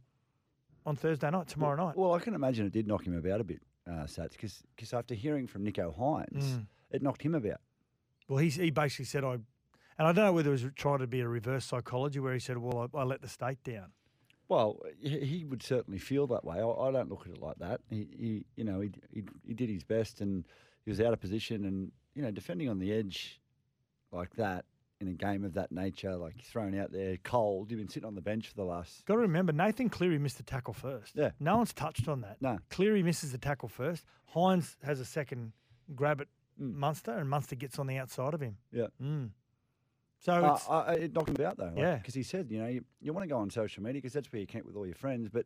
on 0.87 0.97
Thursday 0.97 1.31
night, 1.31 1.49
tomorrow 1.49 1.77
night. 1.85 1.97
Well, 1.97 2.15
I 2.15 2.21
can 2.21 2.35
imagine 2.35 2.65
it 2.67 2.73
did 2.73 2.87
knock 2.87 3.05
him 3.07 3.17
about 3.17 3.41
a 3.41 3.45
bit, 3.45 3.61
uh, 3.87 4.05
Sats, 4.05 4.31
because 4.33 4.93
after 4.95 5.15
hearing 5.15 5.47
from 5.47 5.65
Nicho 5.65 5.95
Hynes, 5.99 6.45
Mm. 6.45 6.67
it 6.91 7.03
knocked 7.03 7.23
him 7.23 7.35
about. 7.35 7.61
Well, 8.29 8.39
he 8.39 8.49
he 8.49 8.71
basically 8.71 9.05
said 9.05 9.25
I, 9.25 9.33
and 9.35 9.43
I 10.09 10.13
don't 10.13 10.25
know 10.25 10.33
whether 10.33 10.49
it 10.51 10.53
was 10.63 10.67
trying 10.77 10.99
to 11.01 11.07
be 11.07 11.21
a 11.21 11.29
reverse 11.29 11.65
psychology 11.65 12.21
where 12.21 12.33
he 12.35 12.41
said, 12.41 12.59
"Well, 12.59 12.89
I, 12.95 12.99
I 12.99 13.05
let 13.05 13.21
the 13.21 13.29
state 13.29 13.63
down." 13.65 13.93
Well, 14.49 14.81
he 15.01 15.21
he 15.21 15.45
would 15.45 15.63
certainly 15.63 15.99
feel 15.99 16.27
that 16.29 16.45
way. 16.45 16.59
I, 16.59 16.67
I 16.69 16.91
don't 16.93 17.09
look 17.11 17.27
at 17.27 17.33
it 17.33 17.41
like 17.43 17.59
that. 17.59 17.81
He, 17.91 18.09
he 18.19 18.45
you 18.57 18.65
know, 18.65 18.81
he, 18.81 18.91
he 19.13 19.25
he 19.47 19.55
did 19.55 19.69
his 19.69 19.83
best, 19.85 20.21
and 20.21 20.45
he 20.85 20.91
was 20.91 21.01
out 21.01 21.13
of 21.13 21.21
position, 21.21 21.65
and 21.65 21.93
you 22.15 22.23
know, 22.23 22.31
defending 22.31 22.69
on 22.69 22.79
the 22.79 22.93
edge 22.93 23.41
like 24.13 24.35
that 24.37 24.65
in 25.01 25.09
a 25.09 25.13
game 25.13 25.45
of 25.45 25.55
that 25.55 25.71
nature, 25.73 26.17
like 26.17 26.43
thrown 26.43 26.79
out 26.79 26.91
there 26.93 27.17
cold. 27.23 27.71
You've 27.71 27.79
been 27.81 27.89
sitting 27.89 28.07
on 28.07 28.15
the 28.15 28.23
bench 28.23 28.49
for 28.49 28.55
the 28.55 28.65
last. 28.65 29.05
Got 29.05 29.15
to 29.15 29.21
remember, 29.21 29.53
Nathan 29.53 29.89
Cleary 29.91 30.19
missed 30.19 30.39
the 30.39 30.43
tackle 30.43 30.73
first. 30.75 31.13
Yeah. 31.15 31.31
No 31.39 31.59
one's 31.59 31.73
touched 31.75 32.09
on 32.09 32.23
that. 32.23 32.39
No. 32.41 32.59
Cleary 32.71 33.03
misses 33.03 33.33
the 33.33 33.39
tackle 33.39 33.69
first. 33.69 34.05
Hynes 34.35 34.77
has 34.83 35.01
a 35.01 35.05
second 35.05 35.53
grab 35.95 36.21
at 36.21 36.29
Mm. 36.59 36.73
Munster, 36.77 37.11
and 37.13 37.29
Munster 37.29 37.55
gets 37.55 37.79
on 37.79 37.87
the 37.87 37.99
outside 37.99 38.33
of 38.33 38.41
him. 38.41 38.57
Yeah. 38.73 38.87
Mm. 38.99 39.29
So 40.21 40.33
Uh, 40.33 40.55
it's, 40.55 40.67
I, 40.71 40.93
it 40.95 41.13
knocked 41.15 41.29
him 41.29 41.35
about 41.37 41.59
though. 41.59 41.75
Yeah. 41.77 41.97
Because 41.97 42.15
he 42.15 42.23
said, 42.23 42.51
you 42.51 42.59
know, 42.59 42.67
you, 42.67 42.83
you 43.03 43.13
want 43.13 43.25
to 43.25 43.29
go 43.29 43.37
on 43.37 43.51
social 43.51 43.83
media 43.83 44.01
because 44.01 44.15
that's 44.15 44.33
where 44.33 44.41
you 44.41 44.47
connect 44.47 44.65
with 44.67 44.75
all 44.75 44.87
your 44.87 44.95
friends, 44.95 45.29
but 45.31 45.45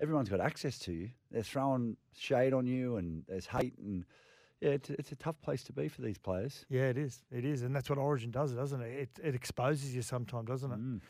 everyone's 0.00 0.28
got 0.28 0.40
access 0.40 0.78
to 0.78 0.92
you. 0.92 1.10
They're 1.32 1.42
throwing 1.42 1.96
shade 2.16 2.52
on 2.52 2.68
you, 2.68 2.96
and 2.96 3.24
there's 3.26 3.46
hate, 3.46 3.74
and 3.78 4.04
yeah, 4.62 4.70
it's, 4.70 4.88
a- 4.90 4.94
it's 4.94 5.12
a 5.12 5.16
tough 5.16 5.38
place 5.42 5.62
to 5.64 5.72
be 5.72 5.88
for 5.88 6.00
these 6.02 6.16
players. 6.18 6.64
yeah, 6.70 6.88
it 6.88 6.96
is. 6.96 7.22
It 7.30 7.44
is, 7.44 7.60
and 7.62 7.74
that's 7.76 7.90
what 7.90 7.98
Origin 7.98 8.30
does, 8.30 8.52
doesn't 8.52 8.80
it? 8.80 8.92
It, 8.92 9.10
it 9.22 9.34
exposes 9.34 9.94
you 9.94 10.00
sometimes, 10.02 10.48
doesn't 10.48 10.72
it? 10.72 10.78
Mm. 10.78 11.00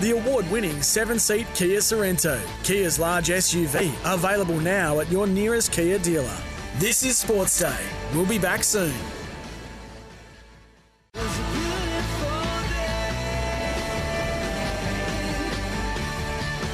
The 0.00 0.10
award 0.10 0.50
winning 0.50 0.82
seven 0.82 1.18
seat 1.18 1.46
Kia 1.54 1.78
Sorento, 1.80 2.38
Kia's 2.64 2.98
large 2.98 3.28
SUV, 3.28 3.90
available 4.04 4.58
now 4.60 5.00
at 5.00 5.10
your 5.10 5.26
nearest 5.26 5.72
Kia 5.72 5.98
dealer. 5.98 6.36
This 6.78 7.04
is 7.04 7.16
Sports 7.16 7.60
Day. 7.60 7.86
We'll 8.12 8.26
be 8.26 8.36
back 8.36 8.64
soon. 8.64 8.92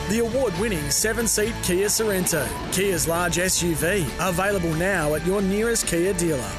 The 0.09 0.21
award 0.21 0.59
winning 0.59 0.91
seven 0.91 1.29
seat 1.29 1.55
Kia 1.63 1.89
Sorento, 1.89 2.49
Kia's 2.73 3.07
large 3.07 3.37
SUV, 3.37 4.07
available 4.27 4.73
now 4.77 5.15
at 5.17 5.27
your 5.27 5.43
nearest 5.43 5.87
Kia 5.87 6.15
dealer. 6.15 6.51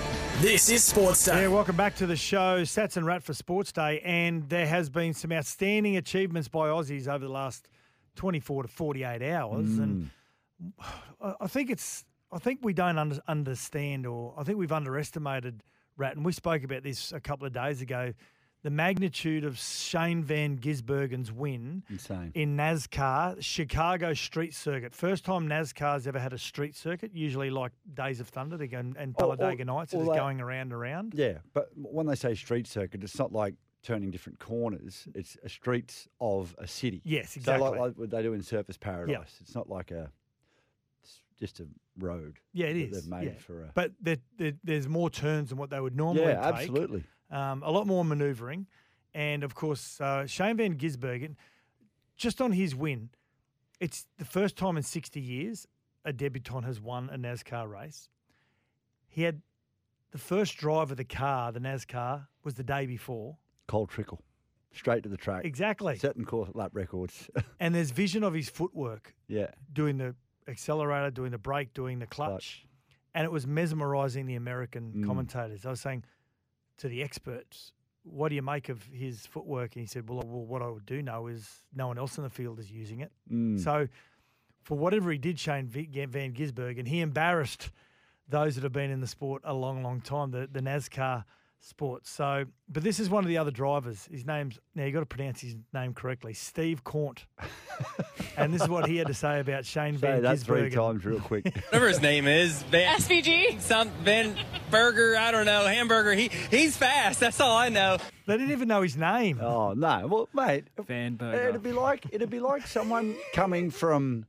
This 0.41 0.69
is 0.69 0.83
Sports 0.83 1.25
Day. 1.25 1.41
Yeah, 1.41 1.47
welcome 1.47 1.75
back 1.75 1.95
to 1.95 2.05
the 2.05 2.15
show, 2.15 2.61
Sats 2.61 2.95
and 2.95 3.07
Rat 3.07 3.23
for 3.23 3.33
Sports 3.33 3.71
Day. 3.71 4.01
And 4.05 4.47
there 4.49 4.67
has 4.67 4.91
been 4.91 5.15
some 5.15 5.31
outstanding 5.31 5.97
achievements 5.97 6.47
by 6.47 6.67
Aussies 6.67 7.07
over 7.07 7.25
the 7.25 7.31
last 7.31 7.69
24 8.17 8.63
to 8.63 8.69
48 8.69 9.23
hours. 9.23 9.79
And 9.79 10.11
hmm. 10.61 10.69
I 11.19 11.33
I 11.41 11.47
think 11.47 11.71
it's, 11.71 12.05
I 12.31 12.39
think 12.39 12.59
we 12.63 12.73
don't 12.73 12.97
under, 12.97 13.19
understand, 13.27 14.05
or 14.05 14.33
I 14.37 14.43
think 14.43 14.57
we've 14.57 14.71
underestimated 14.71 15.63
Rat. 15.97 16.15
And 16.15 16.25
we 16.25 16.31
spoke 16.31 16.63
about 16.63 16.83
this 16.83 17.11
a 17.11 17.19
couple 17.19 17.45
of 17.45 17.53
days 17.53 17.81
ago. 17.81 18.13
The 18.63 18.69
magnitude 18.69 19.43
of 19.43 19.57
Shane 19.57 20.23
Van 20.23 20.59
Gisbergen's 20.59 21.31
win 21.31 21.81
Insane. 21.89 22.31
in 22.35 22.55
NASCAR, 22.55 23.41
Chicago 23.41 24.13
Street 24.13 24.53
Circuit. 24.53 24.93
First 24.93 25.25
time 25.25 25.47
NASCAR's 25.49 26.05
ever 26.05 26.19
had 26.19 26.31
a 26.31 26.37
street 26.37 26.75
circuit, 26.75 27.09
usually 27.11 27.49
like 27.49 27.71
Days 27.95 28.19
of 28.19 28.27
Thunder 28.29 28.57
they 28.57 28.67
go, 28.67 28.77
and 28.77 28.95
or- 29.17 29.35
Talladega 29.35 29.65
Nights, 29.65 29.93
it's 29.93 30.05
going 30.05 30.39
around 30.39 30.61
and 30.61 30.73
around. 30.73 31.13
Yeah, 31.15 31.39
but 31.53 31.69
when 31.75 32.05
they 32.05 32.13
say 32.15 32.35
street 32.35 32.67
circuit, 32.67 33.03
it's 33.03 33.17
not 33.17 33.31
like 33.33 33.55
turning 33.81 34.11
different 34.11 34.37
corners. 34.37 35.07
It's 35.15 35.37
a 35.43 35.49
streets 35.49 36.07
of 36.19 36.55
a 36.59 36.67
city. 36.67 37.01
Yes, 37.03 37.31
So 37.33 37.39
exactly. 37.39 37.67
like, 37.71 37.79
like 37.79 37.97
what 37.97 38.11
they 38.11 38.21
do 38.21 38.33
in 38.33 38.41
Surfers 38.41 38.79
Paradise. 38.79 39.37
It's 39.41 39.55
not 39.55 39.69
like 39.69 39.89
a, 39.89 40.11
just 41.41 41.59
a 41.59 41.67
road. 41.97 42.39
yeah, 42.53 42.67
it 42.67 42.77
is. 42.77 42.93
They've 42.93 43.11
made 43.11 43.33
yeah. 43.33 43.39
for 43.39 43.63
a. 43.63 43.71
But 43.73 43.91
there, 43.99 44.17
there, 44.37 44.53
there's 44.63 44.87
more 44.87 45.09
turns 45.09 45.49
than 45.49 45.57
what 45.57 45.71
they 45.71 45.79
would 45.79 45.95
normally 45.95 46.27
yeah, 46.27 46.51
take. 46.51 46.61
absolutely. 46.61 47.03
Um, 47.31 47.63
a 47.63 47.71
lot 47.71 47.87
more 47.87 48.05
manoeuvring. 48.05 48.67
And 49.13 49.43
of 49.43 49.55
course, 49.55 49.99
uh, 49.99 50.25
Shane 50.27 50.57
Van 50.57 50.77
Gisbergen, 50.77 51.35
just 52.15 52.41
on 52.41 52.51
his 52.51 52.75
win, 52.75 53.09
it's 53.79 54.05
the 54.19 54.25
first 54.25 54.55
time 54.55 54.77
in 54.77 54.83
60 54.83 55.19
years 55.19 55.67
a 56.05 56.13
debutant 56.13 56.65
has 56.65 56.79
won 56.79 57.09
a 57.11 57.17
NASCAR 57.17 57.67
race. 57.67 58.07
He 59.07 59.23
had 59.23 59.41
the 60.11 60.17
first 60.19 60.57
drive 60.57 60.91
of 60.91 60.97
the 60.97 61.03
car, 61.03 61.51
the 61.51 61.59
NASCAR, 61.59 62.27
was 62.43 62.53
the 62.53 62.63
day 62.63 62.85
before. 62.85 63.37
Cold 63.67 63.89
trickle, 63.89 64.21
straight 64.71 65.03
to 65.03 65.09
the 65.09 65.17
track. 65.17 65.45
Exactly. 65.45 65.97
Setting 65.97 66.25
course 66.25 66.49
lap 66.53 66.71
records. 66.73 67.29
And 67.59 67.75
there's 67.75 67.91
vision 67.91 68.23
of 68.23 68.33
his 68.33 68.49
footwork 68.49 69.13
yeah, 69.27 69.51
doing 69.73 69.97
the 69.97 70.15
accelerator, 70.47 71.11
doing 71.11 71.31
the 71.31 71.37
brake, 71.37 71.73
doing 71.73 71.99
the 71.99 72.07
clutch. 72.07 72.29
Clutch. 72.29 72.67
And 73.13 73.25
it 73.25 73.31
was 73.31 73.45
mesmerizing 73.45 74.25
the 74.25 74.35
American 74.35 74.93
Mm. 74.93 75.05
commentators. 75.05 75.65
I 75.65 75.69
was 75.69 75.81
saying 75.81 76.03
to 76.77 76.87
the 76.87 77.03
experts, 77.03 77.73
what 78.03 78.29
do 78.29 78.35
you 78.35 78.41
make 78.41 78.69
of 78.69 78.83
his 78.85 79.25
footwork? 79.27 79.75
And 79.75 79.81
he 79.81 79.85
said, 79.87 80.09
well, 80.09 80.23
well, 80.25 80.45
what 80.45 80.61
I 80.61 80.67
would 80.69 80.85
do 80.85 81.01
know 81.03 81.27
is 81.27 81.63
no 81.73 81.87
one 81.87 81.97
else 81.97 82.17
in 82.17 82.23
the 82.23 82.29
field 82.29 82.59
is 82.59 82.71
using 82.71 83.01
it. 83.01 83.11
Mm. 83.31 83.59
So 83.59 83.87
for 84.63 84.77
whatever 84.77 85.11
he 85.11 85.17
did, 85.17 85.39
Shane 85.39 85.67
Van 85.67 86.33
Gisbergen, 86.33 86.87
he 86.87 87.01
embarrassed 87.01 87.69
those 88.27 88.55
that 88.55 88.63
have 88.63 88.71
been 88.71 88.89
in 88.91 89.01
the 89.01 89.07
sport 89.07 89.41
a 89.45 89.53
long, 89.53 89.83
long 89.83 89.99
time, 90.01 90.31
the, 90.31 90.47
the 90.51 90.61
NASCAR 90.61 91.25
sport. 91.61 92.05
So, 92.07 92.45
but 92.67 92.83
this 92.83 92.99
is 92.99 93.09
one 93.09 93.23
of 93.23 93.27
the 93.27 93.37
other 93.37 93.51
drivers. 93.51 94.07
His 94.11 94.25
name's, 94.25 94.59
now 94.75 94.83
you 94.85 94.91
got 94.91 95.01
to 95.01 95.05
pronounce 95.05 95.39
his 95.41 95.55
name 95.73 95.93
correctly, 95.93 96.33
Steve 96.33 96.83
Cornt. 96.83 97.25
and 98.37 98.53
this 98.53 98.61
is 98.63 98.67
what 98.69 98.87
he 98.87 98.97
had 98.97 99.07
to 99.07 99.13
say 99.13 99.39
about 99.39 99.65
Shane 99.65 99.95
say 99.97 100.07
Van 100.07 100.23
that 100.23 100.39
three 100.39 100.69
times 100.69 101.05
real 101.05 101.19
quick. 101.19 101.45
whatever 101.69 101.87
his 101.87 102.01
name 102.01 102.27
is, 102.27 102.63
Van, 102.63 102.99
SVG? 102.99 103.61
some 103.61 103.89
Van 104.03 104.35
Burger, 104.69 105.15
I 105.17 105.31
don't 105.31 105.45
know, 105.45 105.65
hamburger. 105.65 106.13
He 106.13 106.29
he's 106.49 106.75
fast. 106.75 107.19
That's 107.19 107.39
all 107.39 107.55
I 107.55 107.69
know. 107.69 107.97
They 108.25 108.37
didn't 108.37 108.51
even 108.51 108.67
know 108.67 108.81
his 108.81 108.97
name. 108.97 109.39
oh 109.41 109.73
no, 109.73 110.07
well, 110.07 110.29
mate, 110.33 110.65
Van 110.79 111.17
it'd 111.21 111.63
be 111.63 111.71
like 111.73 112.05
it'd 112.11 112.29
be 112.29 112.39
like 112.39 112.65
someone 112.67 113.15
coming 113.33 113.69
from 113.71 114.25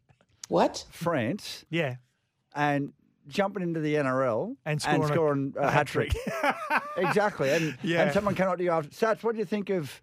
What? 0.49 0.85
France 0.91 1.65
Yeah. 1.71 1.97
and 2.55 2.93
jumping 3.29 3.63
into 3.63 3.81
the 3.81 3.95
NRL 3.95 4.57
And 4.67 4.81
scoring 4.83 5.03
a- 5.03 5.07
scoring 5.09 5.55
a, 5.57 5.61
a 5.63 5.71
hat 5.71 5.87
trick. 5.87 6.15
exactly, 6.97 7.51
and 7.51 7.77
Yeah. 7.83 8.03
and 8.05 8.13
someone 8.13 8.35
came 8.35 8.49
up 8.49 8.59
to 8.59 8.65
you 8.65 8.71
after 8.71 8.91
Sats. 8.91 9.23
What 9.23 9.33
do 9.35 9.39
you 9.39 9.45
think 9.45 9.71
of? 9.71 10.01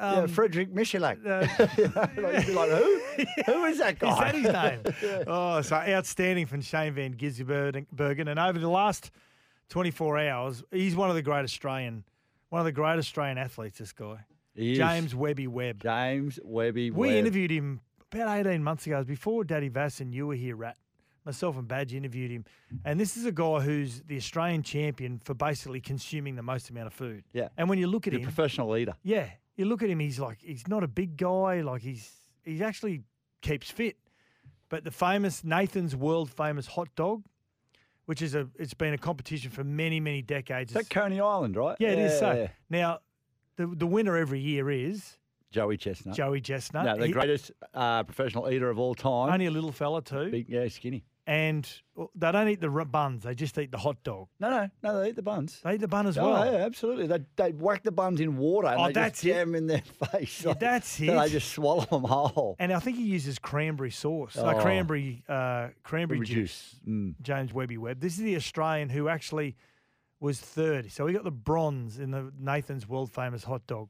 yeah, 0.00 0.26
Frederick 0.26 0.72
Michalak. 0.74 1.24
Uh, 1.24 1.46
like, 2.22 2.38
you'd 2.38 2.46
be 2.48 2.54
like, 2.54 2.70
who? 2.70 3.00
Who 3.46 3.64
is 3.66 3.78
that 3.78 3.98
guy? 4.00 4.10
Is 4.10 4.42
that 4.42 4.80
his 4.82 5.02
name? 5.04 5.24
Oh, 5.28 5.60
so 5.62 5.76
outstanding 5.76 6.46
from 6.46 6.60
Shane 6.60 6.94
Van 6.94 7.14
Gisbergen. 7.14 8.28
And 8.28 8.38
over 8.40 8.58
the 8.58 8.68
last 8.68 9.12
24 9.68 10.18
hours, 10.18 10.64
he's 10.72 10.96
one 10.96 11.08
of 11.10 11.14
the 11.14 11.22
great 11.22 11.44
Australian, 11.44 12.04
one 12.48 12.60
of 12.60 12.64
the 12.64 12.72
great 12.72 12.98
Australian 12.98 13.38
athletes, 13.38 13.78
this 13.78 13.92
guy. 13.92 14.16
He 14.56 14.72
is. 14.72 14.78
James 14.78 15.14
Webby 15.14 15.46
Webb. 15.46 15.80
James 15.82 16.40
Webby. 16.42 16.90
We 16.90 17.08
Webb. 17.08 17.16
interviewed 17.16 17.50
him 17.52 17.80
about 18.10 18.44
18 18.46 18.62
months 18.64 18.86
ago. 18.86 18.96
It 18.96 19.00
was 19.00 19.06
before 19.06 19.44
Daddy 19.44 19.68
Vass 19.68 20.00
and 20.00 20.12
you 20.12 20.26
were 20.26 20.34
here, 20.34 20.56
Rat. 20.56 20.76
Myself 21.24 21.56
and 21.56 21.68
Badge 21.68 21.94
interviewed 21.94 22.30
him. 22.30 22.44
And 22.84 22.98
this 22.98 23.16
is 23.16 23.24
a 23.26 23.32
guy 23.32 23.60
who's 23.60 24.00
the 24.02 24.16
Australian 24.16 24.62
champion 24.62 25.20
for 25.24 25.34
basically 25.34 25.80
consuming 25.80 26.34
the 26.34 26.42
most 26.42 26.68
amount 26.70 26.88
of 26.88 26.92
food. 26.94 27.24
Yeah. 27.32 27.48
And 27.56 27.68
when 27.68 27.78
you 27.78 27.86
look 27.86 28.06
at 28.08 28.12
a 28.14 28.16
him, 28.16 28.22
professional 28.24 28.76
eater. 28.76 28.94
yeah, 29.04 29.28
you 29.56 29.66
look 29.66 29.82
at 29.82 29.88
him, 29.90 30.00
he's 30.00 30.18
like 30.18 30.38
he's 30.40 30.66
not 30.66 30.82
a 30.82 30.88
big 30.88 31.16
guy. 31.16 31.60
Like 31.60 31.82
he's 31.82 32.10
he's 32.42 32.60
actually 32.60 33.02
keeps 33.40 33.70
fit. 33.70 33.96
But 34.68 34.84
the 34.84 34.90
famous 34.90 35.44
Nathan's 35.44 35.94
world 35.94 36.30
famous 36.30 36.66
hot 36.66 36.88
dog, 36.96 37.22
which 38.06 38.20
is 38.22 38.34
a 38.34 38.48
it's 38.58 38.74
been 38.74 38.94
a 38.94 38.98
competition 38.98 39.50
for 39.50 39.62
many 39.62 40.00
many 40.00 40.22
decades. 40.22 40.72
Is 40.72 40.74
that 40.74 40.90
Coney 40.90 41.20
Island, 41.20 41.56
right? 41.56 41.76
yeah, 41.78 41.90
it 41.90 41.98
is. 41.98 42.18
So 42.18 42.32
yeah. 42.32 42.46
now, 42.70 42.98
the 43.56 43.66
the 43.66 43.86
winner 43.86 44.16
every 44.16 44.40
year 44.40 44.70
is 44.70 45.18
Joey 45.52 45.76
Chestnut. 45.76 46.16
Joey 46.16 46.40
Chestnut. 46.40 46.84
No, 46.86 46.96
the 46.96 47.06
He- 47.06 47.12
greatest 47.12 47.52
uh, 47.74 48.02
professional 48.04 48.50
eater 48.50 48.70
of 48.70 48.78
all 48.78 48.94
time. 48.94 49.30
only 49.32 49.46
a 49.46 49.50
little 49.50 49.70
fella 49.72 50.00
too, 50.02 50.30
Big, 50.30 50.48
yeah, 50.48 50.66
skinny. 50.68 51.04
And 51.26 51.68
they 52.16 52.32
don't 52.32 52.48
eat 52.48 52.60
the 52.60 52.68
buns; 52.68 53.22
they 53.22 53.34
just 53.34 53.56
eat 53.58 53.70
the 53.70 53.78
hot 53.78 54.02
dog. 54.02 54.26
No, 54.40 54.50
no, 54.50 54.70
no. 54.82 55.00
They 55.00 55.10
eat 55.10 55.16
the 55.16 55.22
buns. 55.22 55.60
They 55.62 55.74
eat 55.74 55.80
the 55.80 55.86
bun 55.88 56.06
as 56.08 56.18
Oh, 56.18 56.30
well. 56.30 56.44
yeah, 56.52 56.58
absolutely. 56.64 57.06
They 57.06 57.20
they 57.36 57.52
whack 57.52 57.84
the 57.84 57.92
buns 57.92 58.20
in 58.20 58.36
water 58.36 58.68
and 58.68 58.80
Oh, 58.80 58.86
they 58.88 58.92
that's 58.92 59.20
just 59.22 59.26
it. 59.26 59.32
jam 59.34 59.48
'em 59.50 59.54
in 59.54 59.66
their 59.68 59.82
face. 60.12 60.44
Yeah, 60.44 60.54
that's 60.54 60.88
so 60.98 61.04
it. 61.04 61.16
They 61.24 61.28
just 61.30 61.52
swallow 61.52 61.84
them 61.84 62.02
whole. 62.04 62.56
And 62.58 62.72
I 62.72 62.78
think 62.80 62.96
he 62.96 63.04
uses 63.04 63.38
cranberry 63.38 63.90
sauce, 63.92 64.36
uh, 64.36 64.54
Oh. 64.56 64.60
cranberry 64.62 65.22
uh, 65.28 65.32
cranberry 65.34 65.72
Cranberry 66.18 66.26
juice. 66.26 66.70
juice. 66.72 66.80
Mm. 66.88 67.14
James 67.22 67.52
Webby 67.54 67.78
Webb. 67.78 68.00
This 68.00 68.14
is 68.18 68.24
the 68.24 68.34
Australian 68.36 68.88
who 68.88 69.08
actually 69.08 69.56
was 70.18 70.40
third. 70.40 70.90
So 70.90 71.06
he 71.06 71.14
got 71.14 71.24
the 71.24 71.30
bronze 71.30 71.98
in 71.98 72.10
the 72.10 72.32
Nathan's 72.38 72.88
world 72.88 73.12
famous 73.12 73.44
hot 73.44 73.66
dog. 73.66 73.88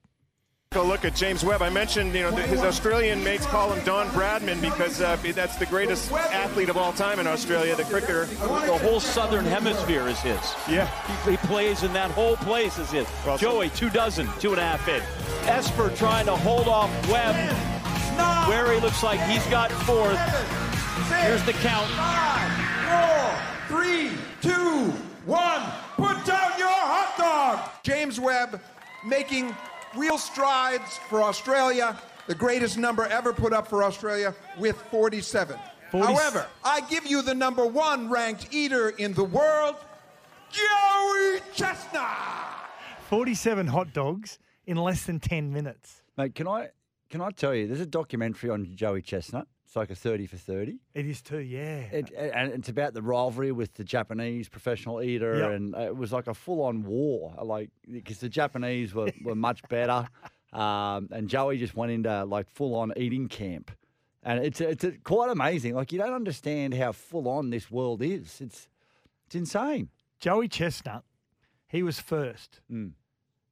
Take 0.72 0.82
a 0.82 0.86
look 0.86 1.04
at 1.04 1.14
James 1.14 1.44
Webb. 1.44 1.60
I 1.60 1.68
mentioned, 1.68 2.14
you 2.14 2.22
know, 2.22 2.30
that 2.30 2.48
his 2.48 2.62
Australian 2.62 3.22
mates 3.22 3.44
call 3.44 3.70
him 3.70 3.84
Don 3.84 4.08
Bradman 4.08 4.58
because 4.62 5.02
uh, 5.02 5.18
that's 5.34 5.56
the 5.56 5.66
greatest 5.66 6.10
athlete 6.10 6.70
of 6.70 6.78
all 6.78 6.94
time 6.94 7.20
in 7.20 7.26
Australia, 7.26 7.76
the 7.76 7.84
cricketer. 7.84 8.24
The 8.24 8.78
whole 8.78 8.98
southern 8.98 9.44
hemisphere 9.44 10.08
is 10.08 10.18
his. 10.20 10.40
Yeah. 10.66 10.86
He, 11.26 11.32
he 11.32 11.36
plays 11.36 11.82
in 11.82 11.92
that 11.92 12.10
whole 12.12 12.36
place 12.36 12.78
is 12.78 12.90
his. 12.90 13.06
Well, 13.26 13.36
Joey, 13.36 13.68
two 13.68 13.90
dozen, 13.90 14.26
two 14.40 14.52
and 14.52 14.60
a 14.60 14.62
half 14.62 14.88
in. 14.88 15.02
Esper 15.46 15.90
trying 15.90 16.24
to 16.24 16.36
hold 16.36 16.68
off 16.68 16.88
Webb. 17.10 17.36
Where 18.48 18.72
he 18.72 18.80
looks 18.80 19.02
like 19.02 19.20
he's 19.28 19.44
got 19.48 19.70
fourth. 19.70 20.18
Here's 21.20 21.44
the 21.44 21.52
count. 21.52 21.86
Three, 23.68 24.10
two, 24.40 24.90
one. 25.26 25.60
Put 25.98 26.24
down 26.24 26.58
your 26.58 26.70
hot 26.70 27.14
dog. 27.18 27.70
James 27.82 28.18
Webb 28.18 28.58
making 29.04 29.54
real 29.96 30.18
strides 30.18 30.98
for 31.08 31.22
Australia. 31.22 31.98
The 32.26 32.34
greatest 32.34 32.78
number 32.78 33.06
ever 33.06 33.32
put 33.32 33.52
up 33.52 33.66
for 33.66 33.82
Australia 33.82 34.34
with 34.58 34.76
47. 34.90 35.58
40 35.90 36.06
However, 36.06 36.46
I 36.64 36.80
give 36.82 37.06
you 37.06 37.22
the 37.22 37.34
number 37.34 37.66
one 37.66 38.08
ranked 38.08 38.48
eater 38.52 38.90
in 38.90 39.12
the 39.12 39.24
world, 39.24 39.76
Joey 40.50 41.40
Chestnut. 41.52 42.08
47 43.08 43.66
hot 43.66 43.92
dogs 43.92 44.38
in 44.66 44.76
less 44.76 45.04
than 45.04 45.20
10 45.20 45.52
minutes. 45.52 46.02
Mate, 46.16 46.34
can 46.34 46.48
I 46.48 46.70
can 47.10 47.20
I 47.20 47.30
tell 47.30 47.54
you? 47.54 47.66
There's 47.66 47.80
a 47.80 47.86
documentary 47.86 48.48
on 48.48 48.74
Joey 48.74 49.02
Chestnut. 49.02 49.46
It's 49.72 49.76
like 49.78 49.88
a 49.88 49.94
thirty 49.94 50.26
for 50.26 50.36
thirty. 50.36 50.80
It 50.92 51.06
is 51.06 51.22
too, 51.22 51.38
yeah. 51.38 51.78
It, 51.90 52.12
and 52.12 52.52
it's 52.52 52.68
about 52.68 52.92
the 52.92 53.00
rivalry 53.00 53.52
with 53.52 53.72
the 53.72 53.84
Japanese 53.84 54.46
professional 54.46 55.00
eater, 55.00 55.38
Yep. 55.38 55.50
and 55.50 55.74
it 55.74 55.96
was 55.96 56.12
like 56.12 56.26
a 56.26 56.34
full-on 56.34 56.82
war. 56.84 57.34
Like 57.42 57.70
because 57.90 58.18
the 58.18 58.28
Japanese 58.28 58.94
were, 58.94 59.10
were 59.24 59.34
much 59.34 59.62
better, 59.70 60.06
um, 60.52 61.08
and 61.10 61.26
Joey 61.26 61.56
just 61.56 61.74
went 61.74 61.90
into 61.90 62.22
like 62.26 62.50
full-on 62.50 62.92
eating 62.98 63.28
camp, 63.28 63.70
and 64.22 64.44
it's 64.44 64.60
it's 64.60 64.84
quite 65.04 65.30
amazing. 65.30 65.74
Like 65.74 65.90
you 65.90 65.96
don't 65.96 66.12
understand 66.12 66.74
how 66.74 66.92
full-on 66.92 67.48
this 67.48 67.70
world 67.70 68.02
is. 68.02 68.42
It's 68.42 68.68
it's 69.24 69.34
insane. 69.34 69.88
Joey 70.20 70.48
Chestnut, 70.48 71.02
he 71.66 71.82
was 71.82 71.98
first. 71.98 72.60
Mm. 72.70 72.90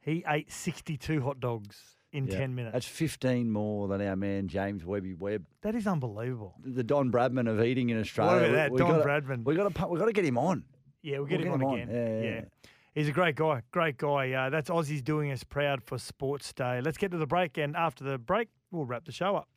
He 0.03 0.23
ate 0.29 0.53
62 0.53 1.23
hot 1.23 1.41
dogs 1.41 1.97
in 2.13 2.27
Yeah. 2.27 2.39
10 2.39 2.55
minutes. 2.55 2.73
That's 2.73 2.87
15 2.87 3.51
more 3.51 3.87
than 3.89 4.01
our 4.07 4.17
man 4.17 4.49
James 4.49 4.85
Webby 4.85 5.15
Webb, 5.15 5.45
that 5.63 5.75
is 5.75 5.87
unbelievable. 5.87 6.55
the 6.65 6.83
Don 6.83 7.11
Bradman 7.13 7.49
of 7.49 7.63
eating 7.63 7.91
in 7.91 7.99
Australia. 8.01 8.33
What 8.33 8.43
about 8.43 8.53
that, 8.55 8.71
We- 8.71 8.75
we 8.75 8.79
Don 8.79 8.91
gotta- 8.99 9.09
Bradman? 9.23 9.45
We 9.45 9.55
got 9.55 9.75
to 9.75 9.87
we 9.89 9.99
got 9.99 10.07
to 10.07 10.13
get 10.13 10.25
him 10.25 10.39
on. 10.39 10.65
Yeah, 11.03 11.13
we'll 11.19 11.21
We'll 11.23 11.29
get 11.29 11.41
him 11.41 11.47
get 11.47 11.53
on 11.55 11.61
him 11.61 11.67
on. 11.69 11.75
again. 11.81 11.89
Yeah, 11.95 12.09
yeah, 12.09 12.23
yeah. 12.23 12.35
yeah. 12.41 12.45
He's 12.93 13.09
a 13.09 13.13
great 13.13 13.37
guy. 13.37 13.63
Great 13.71 13.97
guy. 13.99 14.33
Uh, 14.33 14.51
that's 14.51 14.69
Aussies 14.69 15.03
doing 15.05 15.31
us 15.31 15.45
proud 15.45 15.83
for 15.85 15.97
Sports 15.97 16.53
Day. 16.53 16.81
Let's 16.81 16.99
get 16.99 17.13
to 17.13 17.19
the 17.19 17.27
break, 17.27 17.57
and 17.57 17.77
after 17.77 18.03
the 18.03 18.19
break, 18.19 18.49
we'll 18.73 18.85
wrap 18.85 19.05
the 19.05 19.13
show 19.13 19.37
up. 19.37 19.49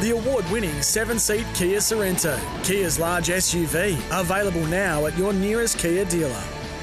The 0.00 0.10
award 0.10 0.44
winning 0.50 0.82
seven 0.82 1.16
seat 1.20 1.46
Kia 1.54 1.78
Sorento, 1.78 2.36
Kia's 2.64 2.98
large 2.98 3.28
SUV, 3.28 3.96
available 4.10 4.66
now 4.66 5.06
at 5.06 5.16
your 5.16 5.32
nearest 5.32 5.78
Kia 5.78 6.04
dealer. 6.04 6.42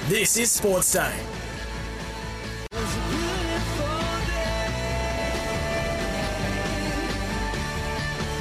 This 0.09 0.37
is 0.37 0.51
Sports 0.51 0.91
Day. 0.91 1.13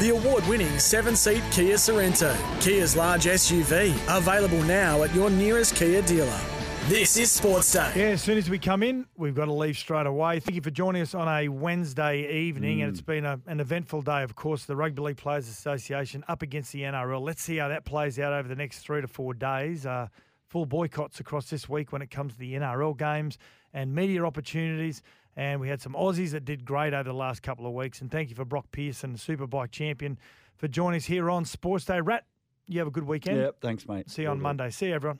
The 0.00 0.08
award 0.08 0.46
winning 0.46 0.78
seven 0.78 1.14
seat 1.14 1.42
Kia 1.52 1.74
Sorento, 1.74 2.34
Kia's 2.62 2.96
large 2.96 3.26
SUV, 3.26 3.92
available 4.08 4.62
now 4.62 5.02
at 5.02 5.14
your 5.14 5.28
nearest 5.28 5.76
Kia 5.76 6.00
dealer. 6.00 6.40
This 6.86 7.18
is 7.18 7.30
Sports 7.30 7.70
Day. 7.70 7.92
Yeah, 7.94 8.04
as 8.12 8.22
soon 8.22 8.38
as 8.38 8.48
we 8.48 8.58
come 8.58 8.82
in, 8.82 9.04
we've 9.18 9.34
got 9.34 9.44
to 9.44 9.52
leave 9.52 9.76
straight 9.76 10.06
away. 10.06 10.40
Thank 10.40 10.56
you 10.56 10.62
for 10.62 10.70
joining 10.70 11.02
us 11.02 11.14
on 11.14 11.28
a 11.28 11.50
Wednesday 11.50 12.46
evening, 12.46 12.80
and 12.80 12.90
it's 12.90 13.02
been 13.02 13.26
a, 13.26 13.38
an 13.46 13.60
eventful 13.60 14.00
day, 14.00 14.22
of 14.22 14.34
course. 14.34 14.64
The 14.64 14.74
Rugby 14.74 15.02
League 15.02 15.18
Players 15.18 15.50
Association 15.50 16.24
up 16.28 16.40
against 16.40 16.72
the 16.72 16.84
NRL. 16.84 17.20
Let's 17.20 17.42
see 17.42 17.58
how 17.58 17.68
that 17.68 17.84
plays 17.84 18.18
out 18.18 18.32
over 18.32 18.48
the 18.48 18.56
next 18.56 18.78
three 18.78 19.02
to 19.02 19.06
four 19.06 19.34
days. 19.34 19.84
Uh, 19.84 20.08
full 20.48 20.66
boycotts 20.66 21.20
across 21.20 21.50
this 21.50 21.68
week 21.68 21.92
when 21.92 22.02
it 22.02 22.10
comes 22.10 22.32
to 22.32 22.38
the 22.38 22.54
NRL 22.54 22.96
games 22.96 23.38
and 23.72 23.94
media 23.94 24.24
opportunities. 24.24 25.02
And 25.36 25.60
we 25.60 25.68
had 25.68 25.80
some 25.80 25.92
Aussies 25.92 26.30
that 26.30 26.44
did 26.44 26.64
great 26.64 26.92
over 26.92 27.04
the 27.04 27.14
last 27.14 27.42
couple 27.42 27.66
of 27.66 27.72
weeks. 27.72 28.00
And 28.00 28.10
thank 28.10 28.28
you 28.28 28.34
for 28.34 28.44
Brok 28.44 28.70
Pearson, 28.72 29.12
the 29.12 29.18
Superbike 29.18 29.70
champion, 29.70 30.18
for 30.56 30.66
joining 30.66 30.98
us 30.98 31.04
here 31.04 31.30
on 31.30 31.44
Sports 31.44 31.84
Day. 31.84 32.00
Rat, 32.00 32.24
you 32.66 32.78
have 32.80 32.88
a 32.88 32.90
good 32.90 33.04
weekend. 33.04 33.38
Yep, 33.38 33.56
thanks, 33.60 33.88
mate. 33.88 34.10
See 34.10 34.22
you 34.22 34.28
on. 34.28 34.40
Monday. 34.40 34.70
See 34.70 34.88
you, 34.88 34.94
everyone. 34.94 35.16